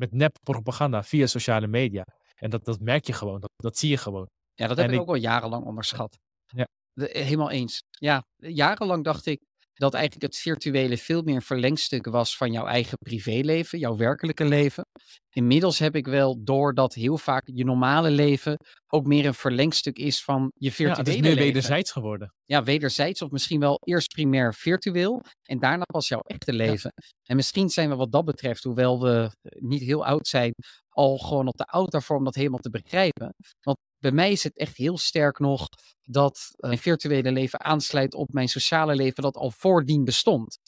[0.00, 2.04] Met nep propaganda via sociale media.
[2.34, 4.26] En dat, dat merk je gewoon, dat, dat zie je gewoon.
[4.54, 6.18] Ja, dat heb ik ik- ook al jarenlang onderschat.
[6.46, 6.66] Ja.
[6.92, 7.80] De- eh, helemaal eens.
[7.90, 9.40] Ja, jarenlang dacht ik
[9.74, 14.44] dat eigenlijk het virtuele veel meer een verlengstuk was van jouw eigen privéleven, jouw werkelijke
[14.44, 14.86] leven.
[15.30, 18.56] Inmiddels heb ik wel door dat heel vaak je normale leven
[18.86, 21.38] ook meer een verlengstuk is van je Ja, virtuele het is leven.
[21.38, 22.34] wederzijds geworden.
[22.44, 26.92] Ja, wederzijds of misschien wel eerst primair virtueel en daarna pas jouw echte leven.
[27.22, 30.54] En misschien zijn we wat dat betreft, hoewel we niet heel oud zijn,
[30.88, 33.34] al gewoon op de oude om dat helemaal te begrijpen.
[33.60, 35.68] Want bij mij is het echt heel sterk nog
[36.02, 40.58] dat eh, mijn virtuele leven aansluit op mijn sociale leven dat al voordien bestond.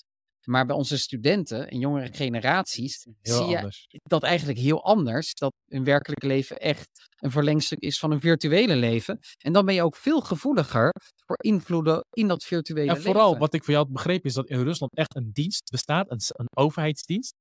[0.45, 3.71] Maar bij onze studenten en jongere generaties Heel zie je
[4.03, 5.35] dat eigenlijk heel anders.
[5.35, 9.19] Dat hun werkelijke leven echt een verlengstuk is van hun virtuele leven.
[9.39, 10.93] En dan ben je ook veel gevoeliger
[11.27, 13.41] voor invloeden in dat virtuele En vooral, leven.
[13.41, 16.49] wat ik van jou had begrepen, is dat in Rusland echt een dienst bestaat, een
[16.55, 17.35] overheidsdienst,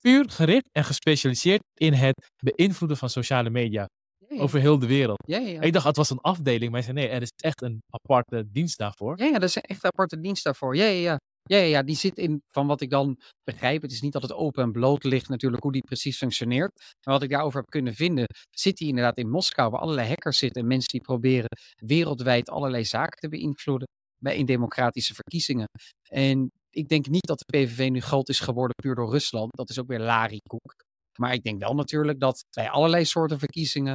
[0.00, 3.88] puur gericht en gespecialiseerd in het beïnvloeden van sociale media
[4.34, 5.22] Ja, over heel de wereld.
[5.26, 5.60] Ja, ja.
[5.60, 8.44] Ik dacht, het was een afdeling, maar hij zei nee, er is echt een aparte
[8.50, 9.18] dienst daarvoor.
[9.18, 10.76] Ja, ja, er zijn echt aparte dienst daarvoor.
[10.76, 11.18] Ja, ja, ja.
[11.46, 14.22] Ja, ja, ja, die zit in, van wat ik dan begrijp, het is niet dat
[14.22, 16.72] het open en bloot ligt natuurlijk hoe die precies functioneert.
[17.06, 20.38] Maar wat ik daarover heb kunnen vinden, zit die inderdaad in Moskou, waar allerlei hackers
[20.38, 23.88] zitten en mensen die proberen wereldwijd allerlei zaken te beïnvloeden
[24.22, 25.66] bij in democratische verkiezingen.
[26.10, 29.56] En ik denk niet dat de PVV nu groot is geworden puur door Rusland.
[29.56, 30.74] Dat is ook weer larikoek.
[31.18, 33.94] Maar ik denk wel natuurlijk dat bij allerlei soorten verkiezingen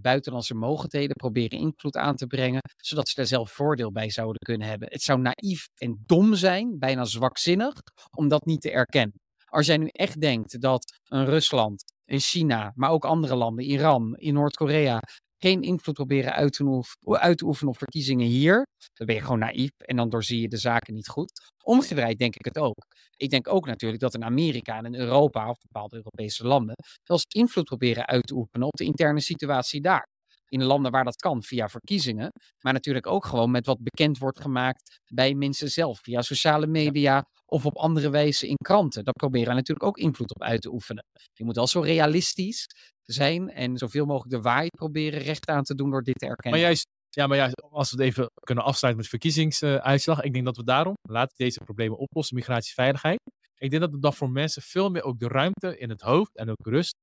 [0.00, 4.68] buitenlandse mogendheden proberen invloed aan te brengen, zodat ze er zelf voordeel bij zouden kunnen
[4.68, 4.88] hebben.
[4.90, 7.72] Het zou naïef en dom zijn, bijna zwakzinnig,
[8.16, 9.20] om dat niet te erkennen.
[9.44, 14.16] Als jij nu echt denkt dat een Rusland, een China, maar ook andere landen, Iran,
[14.16, 15.00] in Noord-Korea,
[15.38, 19.22] geen invloed proberen uit te, oef- uit te oefenen op verkiezingen hier, dan ben je
[19.22, 21.52] gewoon naïef en dan doorzie je de zaken niet goed.
[21.66, 22.86] Omgedraaid denk ik het ook.
[23.16, 27.24] Ik denk ook natuurlijk dat in Amerika en in Europa, of bepaalde Europese landen, zelfs
[27.28, 30.08] invloed proberen uit te oefenen op de interne situatie daar.
[30.48, 32.32] In landen waar dat kan, via verkiezingen.
[32.60, 35.98] Maar natuurlijk ook gewoon met wat bekend wordt gemaakt bij mensen zelf.
[36.02, 39.04] Via sociale media of op andere wijze in kranten.
[39.04, 41.04] Daar proberen we natuurlijk ook invloed op uit te oefenen.
[41.32, 42.66] Je moet wel zo realistisch
[43.02, 46.60] zijn en zoveel mogelijk de waarheid proberen recht aan te doen door dit te erkennen.
[46.60, 46.86] Maar juist,
[47.16, 50.64] ja, maar juist, als we het even kunnen afsluiten met verkiezingsuitslag, ik denk dat we
[50.64, 53.18] daarom, laten deze problemen oplossen, migratieveiligheid.
[53.58, 56.36] Ik denk dat er dan voor mensen veel meer ook de ruimte in het hoofd
[56.36, 56.94] en ook rust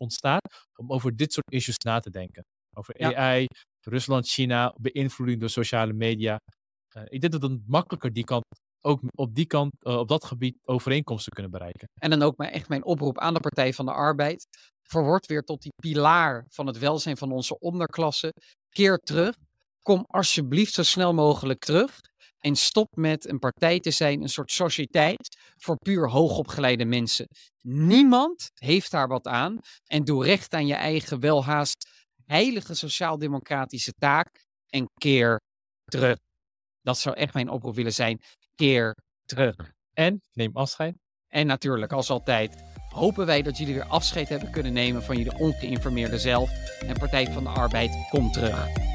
[0.00, 2.42] ontstaat om over dit soort issues na te denken.
[2.76, 3.14] Over Ja.
[3.14, 3.46] AI,
[3.88, 6.38] Rusland, China, beïnvloeding door sociale media.
[6.94, 8.44] Eh, ik denk dat het makkelijker die kant,
[8.80, 11.88] ook op die kant, eh, op dat gebied overeenkomsten kunnen bereiken.
[12.00, 14.46] En dan ook maar echt mijn oproep aan de Partij van de Arbeid.
[14.82, 18.32] Verword weer tot die pilaar van het welzijn van onze onderklasse.
[18.68, 19.34] Keer terug.
[19.86, 22.00] Kom alsjeblieft zo snel mogelijk terug.
[22.38, 27.26] En stop met een partij te zijn, een soort sociëteit voor puur hoogopgeleide mensen.
[27.66, 29.58] Niemand heeft daar wat aan.
[29.84, 31.88] En doe recht aan je eigen welhaast
[32.24, 34.44] heilige sociaal-democratische taak.
[34.68, 35.40] En keer
[35.84, 36.18] terug.
[36.82, 38.20] Dat zou echt mijn oproep willen zijn.
[38.54, 39.72] Keer terug.
[39.92, 40.94] En neem afscheid.
[41.28, 45.38] En natuurlijk, als altijd, hopen wij dat jullie weer afscheid hebben kunnen nemen van jullie
[45.38, 46.50] ongeïnformeerde zelf.
[46.80, 48.94] En Partij van de Arbeid komt terug.